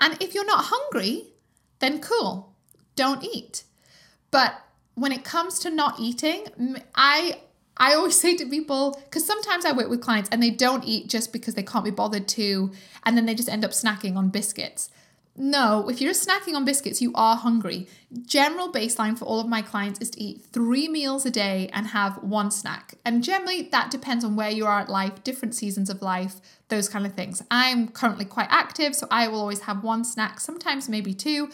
And 0.00 0.16
if 0.22 0.34
you're 0.34 0.46
not 0.46 0.64
hungry, 0.68 1.34
then 1.80 2.00
cool, 2.00 2.54
don't 2.96 3.22
eat. 3.22 3.64
But 4.30 4.54
when 4.94 5.12
it 5.12 5.22
comes 5.22 5.58
to 5.58 5.70
not 5.70 6.00
eating, 6.00 6.46
I 6.94 7.40
I 7.76 7.94
always 7.94 8.20
say 8.20 8.36
to 8.36 8.46
people, 8.46 9.00
because 9.04 9.26
sometimes 9.26 9.64
I 9.64 9.72
work 9.72 9.88
with 9.88 10.02
clients 10.02 10.28
and 10.30 10.42
they 10.42 10.50
don't 10.50 10.84
eat 10.84 11.08
just 11.08 11.32
because 11.32 11.54
they 11.54 11.62
can't 11.62 11.84
be 11.84 11.90
bothered 11.90 12.28
to, 12.28 12.70
and 13.04 13.16
then 13.16 13.26
they 13.26 13.34
just 13.34 13.48
end 13.48 13.64
up 13.64 13.70
snacking 13.72 14.16
on 14.16 14.28
biscuits. 14.28 14.90
No, 15.34 15.88
if 15.88 16.02
you're 16.02 16.12
snacking 16.12 16.54
on 16.54 16.66
biscuits, 16.66 17.00
you 17.00 17.10
are 17.14 17.36
hungry. 17.36 17.86
General 18.26 18.70
baseline 18.70 19.18
for 19.18 19.24
all 19.24 19.40
of 19.40 19.48
my 19.48 19.62
clients 19.62 19.98
is 20.00 20.10
to 20.10 20.20
eat 20.20 20.42
three 20.52 20.88
meals 20.88 21.24
a 21.24 21.30
day 21.30 21.70
and 21.72 21.86
have 21.88 22.22
one 22.22 22.50
snack. 22.50 22.96
And 23.06 23.24
generally, 23.24 23.62
that 23.62 23.90
depends 23.90 24.26
on 24.26 24.36
where 24.36 24.50
you 24.50 24.66
are 24.66 24.80
at 24.80 24.90
life, 24.90 25.24
different 25.24 25.54
seasons 25.54 25.88
of 25.88 26.02
life, 26.02 26.36
those 26.68 26.86
kind 26.86 27.06
of 27.06 27.14
things. 27.14 27.42
I'm 27.50 27.88
currently 27.88 28.26
quite 28.26 28.48
active, 28.50 28.94
so 28.94 29.06
I 29.10 29.28
will 29.28 29.40
always 29.40 29.60
have 29.60 29.82
one 29.82 30.04
snack, 30.04 30.38
sometimes 30.38 30.90
maybe 30.90 31.14
two. 31.14 31.48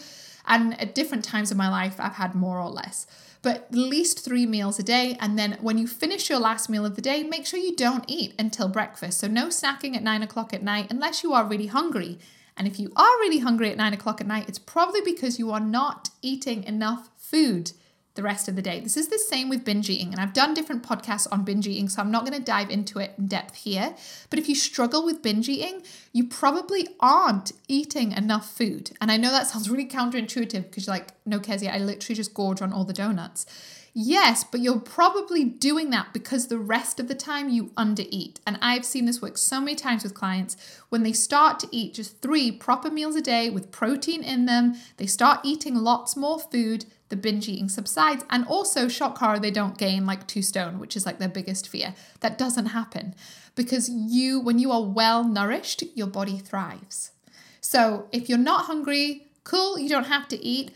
And 0.45 0.79
at 0.81 0.93
different 0.93 1.23
times 1.23 1.49
of 1.49 1.55
my 1.57 1.69
life, 1.69 1.95
I've 1.99 2.15
had 2.15 2.35
more 2.35 2.59
or 2.59 2.69
less 2.69 3.07
but 3.41 3.67
at 3.69 3.73
least 3.73 4.23
three 4.23 4.45
meals 4.45 4.79
a 4.79 4.83
day. 4.83 5.15
And 5.19 5.39
then 5.39 5.57
when 5.61 5.77
you 5.77 5.87
finish 5.87 6.29
your 6.29 6.39
last 6.39 6.69
meal 6.69 6.85
of 6.85 6.95
the 6.95 7.01
day, 7.01 7.23
make 7.23 7.45
sure 7.45 7.59
you 7.59 7.75
don't 7.75 8.03
eat 8.07 8.33
until 8.37 8.67
breakfast. 8.67 9.19
So 9.19 9.27
no 9.27 9.47
snacking 9.47 9.95
at 9.95 10.03
nine 10.03 10.21
o'clock 10.21 10.53
at 10.53 10.61
night 10.61 10.87
unless 10.89 11.23
you 11.23 11.33
are 11.33 11.45
really 11.45 11.67
hungry. 11.67 12.19
And 12.59 12.67
if 12.67 12.79
you 12.79 12.91
are 12.95 13.19
really 13.19 13.39
hungry 13.39 13.71
at 13.71 13.77
nine 13.77 13.93
o'clock 13.93 14.19
at 14.19 14.27
night, 14.27 14.49
it's 14.49 14.59
probably 14.59 15.01
because 15.01 15.39
you 15.39 15.49
are 15.51 15.61
not 15.61 16.09
eating 16.21 16.65
enough 16.65 17.09
food 17.17 17.71
the 18.15 18.23
rest 18.23 18.49
of 18.49 18.57
the 18.57 18.61
day. 18.61 18.81
This 18.81 18.97
is 18.97 19.07
the 19.07 19.17
same 19.17 19.47
with 19.47 19.63
binge 19.63 19.89
eating, 19.89 20.11
and 20.11 20.19
I've 20.19 20.33
done 20.33 20.53
different 20.53 20.83
podcasts 20.83 21.25
on 21.31 21.45
binge 21.45 21.67
eating, 21.67 21.87
so 21.87 22.01
I'm 22.01 22.11
not 22.11 22.25
going 22.25 22.37
to 22.37 22.43
dive 22.43 22.69
into 22.69 22.99
it 22.99 23.13
in 23.17 23.27
depth 23.27 23.55
here. 23.55 23.95
But 24.29 24.39
if 24.39 24.49
you 24.49 24.55
struggle 24.55 25.05
with 25.05 25.21
binge 25.21 25.47
eating, 25.47 25.83
you 26.11 26.27
probably 26.27 26.89
aren't 26.99 27.53
eating 27.69 28.11
enough 28.11 28.51
food. 28.51 28.91
And 28.99 29.09
I 29.09 29.15
know 29.15 29.31
that 29.31 29.47
sounds 29.47 29.69
really 29.69 29.87
counterintuitive 29.87 30.63
because 30.63 30.85
you're 30.85 30.95
like, 30.95 31.11
no, 31.25 31.39
Kezia, 31.39 31.71
I 31.71 31.77
literally 31.77 32.15
just 32.15 32.33
gorge 32.33 32.61
on 32.61 32.73
all 32.73 32.83
the 32.83 32.91
donuts. 32.91 33.45
Yes, 33.93 34.43
but 34.43 34.59
you're 34.59 34.79
probably 34.79 35.43
doing 35.43 35.89
that 35.89 36.13
because 36.13 36.47
the 36.47 36.59
rest 36.59 36.99
of 36.99 37.07
the 37.07 37.15
time 37.15 37.49
you 37.49 37.65
undereat. 37.77 38.37
And 38.45 38.57
I've 38.61 38.85
seen 38.85 39.05
this 39.05 39.21
work 39.21 39.37
so 39.37 39.59
many 39.59 39.75
times 39.75 40.03
with 40.03 40.13
clients 40.13 40.55
when 40.89 41.03
they 41.03 41.13
start 41.13 41.59
to 41.61 41.67
eat 41.71 41.95
just 41.95 42.21
three 42.21 42.51
proper 42.51 42.89
meals 42.89 43.15
a 43.15 43.21
day 43.21 43.49
with 43.49 43.71
protein 43.71 44.23
in 44.23 44.45
them, 44.45 44.75
they 44.97 45.07
start 45.07 45.41
eating 45.43 45.75
lots 45.75 46.15
more 46.15 46.39
food, 46.39 46.85
the 47.09 47.15
binge 47.15 47.49
eating 47.49 47.69
subsides. 47.69 48.23
And 48.29 48.45
also, 48.45 48.87
shock 48.87 49.17
horror, 49.17 49.39
they 49.39 49.51
don't 49.51 49.77
gain 49.77 50.05
like 50.05 50.27
two 50.27 50.43
stone, 50.43 50.79
which 50.79 50.95
is 50.95 51.05
like 51.05 51.19
their 51.19 51.27
biggest 51.27 51.67
fear. 51.67 51.95
That 52.19 52.37
doesn't 52.37 52.67
happen 52.67 53.15
because 53.55 53.89
you, 53.89 54.39
when 54.39 54.59
you 54.59 54.71
are 54.71 54.83
well 54.83 55.23
nourished, 55.23 55.83
your 55.95 56.07
body 56.07 56.37
thrives. 56.37 57.11
So 57.59 58.07
if 58.11 58.29
you're 58.29 58.37
not 58.37 58.65
hungry, 58.65 59.27
cool, 59.43 59.79
you 59.79 59.89
don't 59.89 60.05
have 60.05 60.27
to 60.29 60.37
eat 60.43 60.71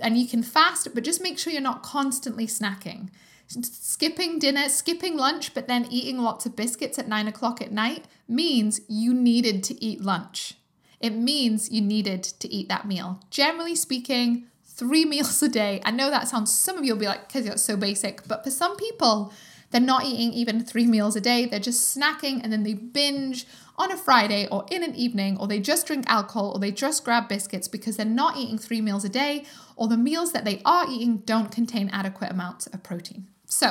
and 0.00 0.18
you 0.18 0.26
can 0.26 0.42
fast, 0.42 0.88
but 0.94 1.04
just 1.04 1.22
make 1.22 1.38
sure 1.38 1.52
you're 1.52 1.62
not 1.62 1.82
constantly 1.82 2.46
snacking. 2.46 3.08
Skipping 3.48 4.38
dinner, 4.38 4.68
skipping 4.68 5.16
lunch, 5.16 5.54
but 5.54 5.68
then 5.68 5.86
eating 5.90 6.18
lots 6.18 6.46
of 6.46 6.56
biscuits 6.56 6.98
at 6.98 7.08
nine 7.08 7.28
o'clock 7.28 7.62
at 7.62 7.70
night 7.70 8.06
means 8.28 8.80
you 8.88 9.14
needed 9.14 9.62
to 9.64 9.84
eat 9.84 10.02
lunch. 10.02 10.54
It 11.00 11.10
means 11.10 11.70
you 11.70 11.80
needed 11.80 12.22
to 12.24 12.52
eat 12.52 12.68
that 12.68 12.86
meal. 12.86 13.20
Generally 13.30 13.76
speaking, 13.76 14.46
three 14.64 15.04
meals 15.12 15.42
a 15.42 15.48
day. 15.48 15.80
I 15.84 15.90
know 15.90 16.10
that 16.10 16.28
sounds, 16.28 16.52
some 16.52 16.76
of 16.76 16.84
you 16.84 16.94
will 16.94 17.00
be 17.00 17.06
like, 17.06 17.28
because 17.28 17.46
that's 17.46 17.62
so 17.62 17.76
basic, 17.76 18.26
but 18.26 18.42
for 18.42 18.50
some 18.50 18.76
people, 18.76 19.32
they're 19.70 19.80
not 19.80 20.04
eating 20.04 20.32
even 20.32 20.64
three 20.64 20.86
meals 20.86 21.16
a 21.16 21.20
day. 21.20 21.46
They're 21.46 21.60
just 21.60 21.96
snacking 21.96 22.40
and 22.42 22.52
then 22.52 22.62
they 22.62 22.74
binge 22.74 23.46
on 23.78 23.92
a 23.92 23.96
Friday 23.96 24.48
or 24.50 24.64
in 24.70 24.82
an 24.82 24.94
evening, 24.94 25.36
or 25.38 25.46
they 25.46 25.60
just 25.60 25.86
drink 25.86 26.04
alcohol 26.08 26.52
or 26.52 26.58
they 26.58 26.70
just 26.70 27.04
grab 27.04 27.28
biscuits 27.28 27.68
because 27.68 27.96
they're 27.96 28.06
not 28.06 28.36
eating 28.36 28.58
three 28.58 28.80
meals 28.80 29.04
a 29.04 29.08
day, 29.08 29.44
or 29.76 29.88
the 29.88 29.96
meals 29.96 30.32
that 30.32 30.44
they 30.44 30.62
are 30.64 30.86
eating 30.90 31.18
don't 31.18 31.52
contain 31.52 31.88
adequate 31.90 32.30
amounts 32.30 32.66
of 32.66 32.82
protein. 32.82 33.26
So, 33.46 33.70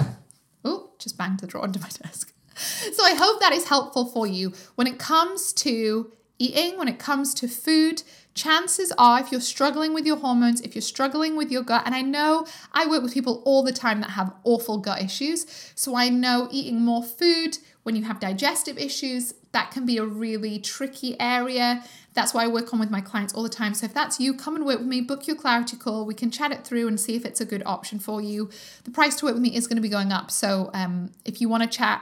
oh, 0.63 0.91
just 0.99 1.17
banged 1.17 1.39
the 1.39 1.47
drawer 1.47 1.63
under 1.63 1.79
my 1.79 1.89
desk. 1.89 2.33
So 2.55 3.03
I 3.03 3.15
hope 3.15 3.39
that 3.41 3.51
is 3.51 3.67
helpful 3.67 4.05
for 4.05 4.25
you 4.25 4.53
when 4.75 4.87
it 4.87 4.97
comes 4.97 5.51
to 5.53 6.11
eating, 6.39 6.77
when 6.77 6.87
it 6.87 6.99
comes 6.99 7.33
to 7.35 7.47
food. 7.47 8.03
Chances 8.33 8.91
are, 8.97 9.21
if 9.21 9.31
you're 9.31 9.39
struggling 9.39 9.93
with 9.93 10.05
your 10.05 10.17
hormones, 10.17 10.59
if 10.59 10.75
you're 10.75 10.81
struggling 10.81 11.37
with 11.37 11.51
your 11.51 11.63
gut, 11.63 11.83
and 11.85 11.95
I 11.95 12.01
know 12.01 12.45
I 12.73 12.85
work 12.85 13.01
with 13.01 13.13
people 13.13 13.41
all 13.45 13.63
the 13.63 13.71
time 13.71 14.01
that 14.01 14.11
have 14.11 14.33
awful 14.43 14.77
gut 14.77 15.01
issues. 15.01 15.45
So 15.73 15.95
I 15.95 16.09
know 16.09 16.49
eating 16.51 16.81
more 16.81 17.01
food 17.01 17.57
when 17.85 17.95
you 17.95 18.03
have 18.03 18.19
digestive 18.19 18.79
issues, 18.79 19.35
that 19.51 19.69
can 19.69 19.85
be 19.85 19.99
a 19.99 20.03
really 20.03 20.57
tricky 20.57 21.15
area. 21.19 21.83
That's 22.15 22.33
why 22.33 22.45
I 22.45 22.47
work 22.47 22.73
on 22.73 22.79
with 22.79 22.89
my 22.89 22.99
clients 22.99 23.31
all 23.35 23.43
the 23.43 23.47
time. 23.47 23.75
So 23.75 23.85
if 23.85 23.93
that's 23.93 24.19
you, 24.19 24.33
come 24.33 24.55
and 24.55 24.65
work 24.65 24.79
with 24.79 24.87
me, 24.87 25.01
book 25.01 25.27
your 25.27 25.35
clarity 25.35 25.77
call. 25.77 26.03
We 26.03 26.15
can 26.15 26.31
chat 26.31 26.51
it 26.51 26.65
through 26.65 26.87
and 26.87 26.99
see 26.99 27.15
if 27.15 27.25
it's 27.25 27.39
a 27.41 27.45
good 27.45 27.61
option 27.63 27.99
for 27.99 28.23
you. 28.23 28.49
The 28.85 28.89
price 28.89 29.15
to 29.17 29.25
work 29.25 29.35
with 29.35 29.43
me 29.43 29.55
is 29.55 29.67
going 29.67 29.75
to 29.75 29.83
be 29.83 29.89
going 29.89 30.11
up. 30.11 30.31
So 30.31 30.71
um, 30.73 31.11
if 31.25 31.39
you 31.39 31.47
want 31.47 31.61
to 31.61 31.69
chat, 31.69 32.01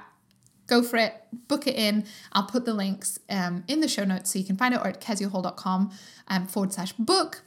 go 0.67 0.81
for 0.83 0.95
it, 0.95 1.21
book 1.49 1.67
it 1.67 1.75
in. 1.75 2.05
I'll 2.31 2.45
put 2.45 2.63
the 2.63 2.73
links 2.73 3.19
um, 3.29 3.65
in 3.67 3.81
the 3.81 3.89
show 3.89 4.05
notes 4.05 4.31
so 4.31 4.39
you 4.39 4.45
can 4.45 4.55
find 4.55 4.73
it 4.73 4.79
or 4.79 4.87
at 4.87 5.01
keziahall.com 5.01 5.91
um, 6.29 6.47
forward 6.47 6.71
slash 6.71 6.93
book. 6.93 7.41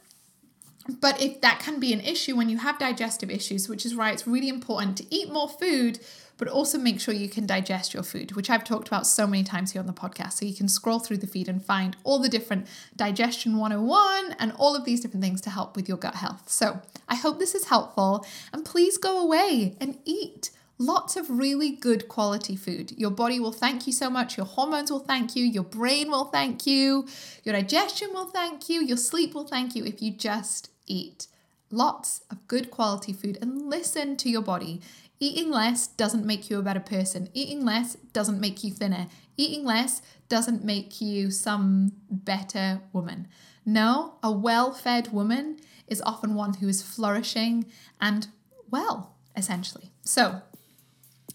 But 0.87 1.19
if 1.19 1.41
that 1.41 1.57
can 1.57 1.79
be 1.79 1.91
an 1.91 2.01
issue 2.01 2.35
when 2.35 2.49
you 2.49 2.59
have 2.59 2.77
digestive 2.77 3.31
issues, 3.31 3.67
which 3.67 3.83
is 3.83 3.95
why 3.95 4.11
it's 4.11 4.27
really 4.27 4.47
important 4.47 4.95
to 4.97 5.05
eat 5.09 5.33
more 5.33 5.49
food 5.49 5.99
but 6.37 6.47
also 6.47 6.77
make 6.77 6.99
sure 6.99 7.13
you 7.13 7.29
can 7.29 7.45
digest 7.45 7.93
your 7.93 8.03
food, 8.03 8.35
which 8.35 8.49
I've 8.49 8.63
talked 8.63 8.87
about 8.87 9.07
so 9.07 9.27
many 9.27 9.43
times 9.43 9.71
here 9.71 9.79
on 9.79 9.87
the 9.87 9.93
podcast. 9.93 10.33
So 10.33 10.45
you 10.45 10.53
can 10.53 10.67
scroll 10.67 10.99
through 10.99 11.17
the 11.17 11.27
feed 11.27 11.49
and 11.49 11.63
find 11.63 11.97
all 12.03 12.19
the 12.19 12.29
different 12.29 12.67
digestion 12.95 13.57
101 13.57 14.35
and 14.39 14.51
all 14.53 14.75
of 14.75 14.85
these 14.85 15.01
different 15.01 15.23
things 15.23 15.41
to 15.41 15.49
help 15.49 15.75
with 15.75 15.87
your 15.87 15.97
gut 15.97 16.15
health. 16.15 16.49
So 16.49 16.81
I 17.09 17.15
hope 17.15 17.39
this 17.39 17.55
is 17.55 17.65
helpful 17.65 18.25
and 18.53 18.63
please 18.63 18.97
go 18.97 19.19
away 19.19 19.75
and 19.81 19.97
eat 20.05 20.51
lots 20.79 21.15
of 21.15 21.29
really 21.29 21.71
good 21.71 22.07
quality 22.07 22.55
food. 22.55 22.91
Your 22.97 23.09
body 23.09 23.39
will 23.39 23.51
thank 23.51 23.87
you 23.87 23.93
so 23.93 24.09
much. 24.09 24.37
Your 24.37 24.45
hormones 24.45 24.91
will 24.91 24.99
thank 24.99 25.35
you. 25.35 25.43
Your 25.43 25.63
brain 25.63 26.11
will 26.11 26.25
thank 26.25 26.67
you. 26.67 27.07
Your 27.43 27.53
digestion 27.53 28.09
will 28.13 28.27
thank 28.27 28.69
you. 28.69 28.83
Your 28.83 28.97
sleep 28.97 29.33
will 29.33 29.47
thank 29.47 29.75
you 29.75 29.83
if 29.85 30.01
you 30.01 30.11
just 30.11 30.69
eat 30.85 31.27
lots 31.69 32.21
of 32.31 32.47
good 32.47 32.71
quality 32.71 33.11
food 33.11 33.37
and 33.41 33.69
listen 33.69 34.15
to 34.17 34.29
your 34.29 34.41
body. 34.41 34.81
Eating 35.19 35.49
less 35.49 35.87
doesn't 35.87 36.25
make 36.25 36.49
you 36.49 36.59
a 36.59 36.63
better 36.63 36.79
person. 36.79 37.29
Eating 37.33 37.65
less 37.65 37.95
doesn't 38.13 38.39
make 38.39 38.63
you 38.63 38.71
thinner. 38.71 39.07
Eating 39.35 39.65
less 39.65 40.01
doesn't 40.29 40.63
make 40.63 41.01
you 41.01 41.31
some 41.31 41.93
better 42.09 42.81
woman. 42.93 43.27
No, 43.65 44.15
a 44.21 44.31
well 44.31 44.73
fed 44.73 45.11
woman 45.11 45.57
is 45.87 46.01
often 46.05 46.35
one 46.35 46.55
who 46.55 46.67
is 46.67 46.81
flourishing 46.81 47.65
and 47.99 48.27
well, 48.69 49.15
essentially. 49.35 49.91
So, 50.03 50.41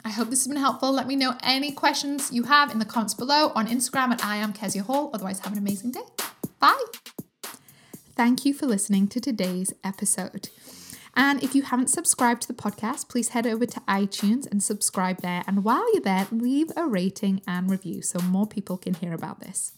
I 0.04 0.10
hope 0.10 0.30
this 0.30 0.40
has 0.40 0.48
been 0.48 0.56
helpful. 0.56 0.92
Let 0.92 1.06
me 1.06 1.16
know 1.16 1.36
any 1.42 1.70
questions 1.72 2.32
you 2.32 2.44
have 2.44 2.70
in 2.70 2.78
the 2.78 2.84
comments 2.84 3.14
below 3.14 3.52
on 3.54 3.66
Instagram 3.68 4.10
at 4.10 4.24
I 4.24 4.36
am 4.36 4.52
Kezia 4.52 4.82
Hall. 4.82 5.10
Otherwise, 5.14 5.40
have 5.40 5.52
an 5.52 5.58
amazing 5.58 5.92
day. 5.92 6.02
Bye. 6.58 6.84
Thank 8.14 8.44
you 8.44 8.52
for 8.52 8.66
listening 8.66 9.08
to 9.08 9.20
today's 9.20 9.72
episode. 9.84 10.50
And 11.14 11.42
if 11.42 11.54
you 11.54 11.62
haven't 11.62 11.88
subscribed 11.88 12.42
to 12.42 12.48
the 12.48 12.54
podcast, 12.54 13.08
please 13.08 13.28
head 13.28 13.46
over 13.46 13.66
to 13.66 13.80
iTunes 13.80 14.50
and 14.50 14.62
subscribe 14.62 15.20
there. 15.20 15.44
And 15.46 15.62
while 15.62 15.92
you're 15.92 16.02
there, 16.02 16.26
leave 16.30 16.70
a 16.76 16.86
rating 16.86 17.42
and 17.46 17.70
review 17.70 18.02
so 18.02 18.18
more 18.20 18.46
people 18.46 18.78
can 18.78 18.94
hear 18.94 19.12
about 19.12 19.40
this. 19.40 19.72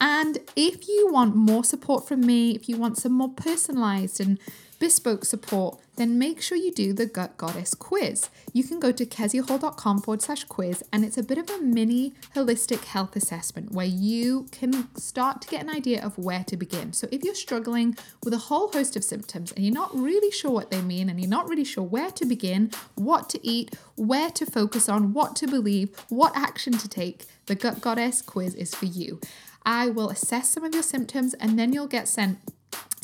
And 0.00 0.38
if 0.56 0.88
you 0.88 1.08
want 1.10 1.36
more 1.36 1.64
support 1.64 2.06
from 2.06 2.20
me, 2.20 2.50
if 2.52 2.68
you 2.68 2.76
want 2.76 2.98
some 2.98 3.12
more 3.12 3.30
personalized 3.30 4.20
and 4.20 4.38
bespoke 4.78 5.24
support, 5.24 5.78
then 5.96 6.18
make 6.18 6.42
sure 6.42 6.58
you 6.58 6.72
do 6.72 6.92
the 6.92 7.06
Gut 7.06 7.36
Goddess 7.36 7.74
quiz. 7.74 8.28
You 8.52 8.64
can 8.64 8.78
go 8.78 8.92
to 8.92 9.06
keziahall.com 9.06 10.02
forward 10.02 10.22
slash 10.22 10.44
quiz, 10.44 10.84
and 10.92 11.04
it's 11.04 11.16
a 11.16 11.22
bit 11.22 11.38
of 11.38 11.48
a 11.50 11.60
mini 11.60 12.12
holistic 12.34 12.84
health 12.84 13.16
assessment 13.16 13.72
where 13.72 13.86
you 13.86 14.46
can 14.52 14.94
start 14.96 15.40
to 15.42 15.48
get 15.48 15.62
an 15.62 15.70
idea 15.70 16.04
of 16.04 16.18
where 16.18 16.44
to 16.44 16.56
begin. 16.56 16.92
So, 16.92 17.08
if 17.10 17.24
you're 17.24 17.34
struggling 17.34 17.96
with 18.22 18.34
a 18.34 18.38
whole 18.38 18.68
host 18.68 18.96
of 18.96 19.04
symptoms 19.04 19.52
and 19.52 19.64
you're 19.64 19.74
not 19.74 19.96
really 19.96 20.30
sure 20.30 20.50
what 20.50 20.70
they 20.70 20.82
mean, 20.82 21.08
and 21.08 21.18
you're 21.20 21.30
not 21.30 21.48
really 21.48 21.64
sure 21.64 21.84
where 21.84 22.10
to 22.10 22.26
begin, 22.26 22.70
what 22.94 23.28
to 23.30 23.46
eat, 23.46 23.76
where 23.96 24.30
to 24.30 24.46
focus 24.46 24.88
on, 24.88 25.12
what 25.12 25.34
to 25.36 25.46
believe, 25.46 25.90
what 26.08 26.36
action 26.36 26.74
to 26.74 26.88
take, 26.88 27.24
the 27.46 27.54
Gut 27.54 27.80
Goddess 27.80 28.22
quiz 28.22 28.54
is 28.54 28.74
for 28.74 28.86
you. 28.86 29.20
I 29.64 29.88
will 29.88 30.10
assess 30.10 30.50
some 30.50 30.62
of 30.62 30.74
your 30.74 30.84
symptoms 30.84 31.34
and 31.34 31.58
then 31.58 31.72
you'll 31.72 31.88
get 31.88 32.06
sent 32.06 32.38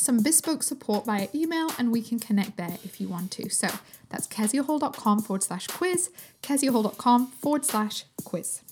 some 0.02 0.20
bespoke 0.20 0.62
support 0.64 1.06
via 1.06 1.28
email 1.32 1.70
and 1.78 1.92
we 1.92 2.02
can 2.02 2.18
connect 2.18 2.56
there 2.56 2.76
if 2.84 3.00
you 3.00 3.08
want 3.08 3.30
to. 3.30 3.48
So 3.48 3.68
that's 4.10 4.26
keziahall.com 4.26 5.22
forward 5.22 5.44
slash 5.44 5.68
quiz, 5.68 6.10
keziahall.com 6.42 7.28
forward 7.28 7.64
slash 7.64 8.04
quiz. 8.24 8.62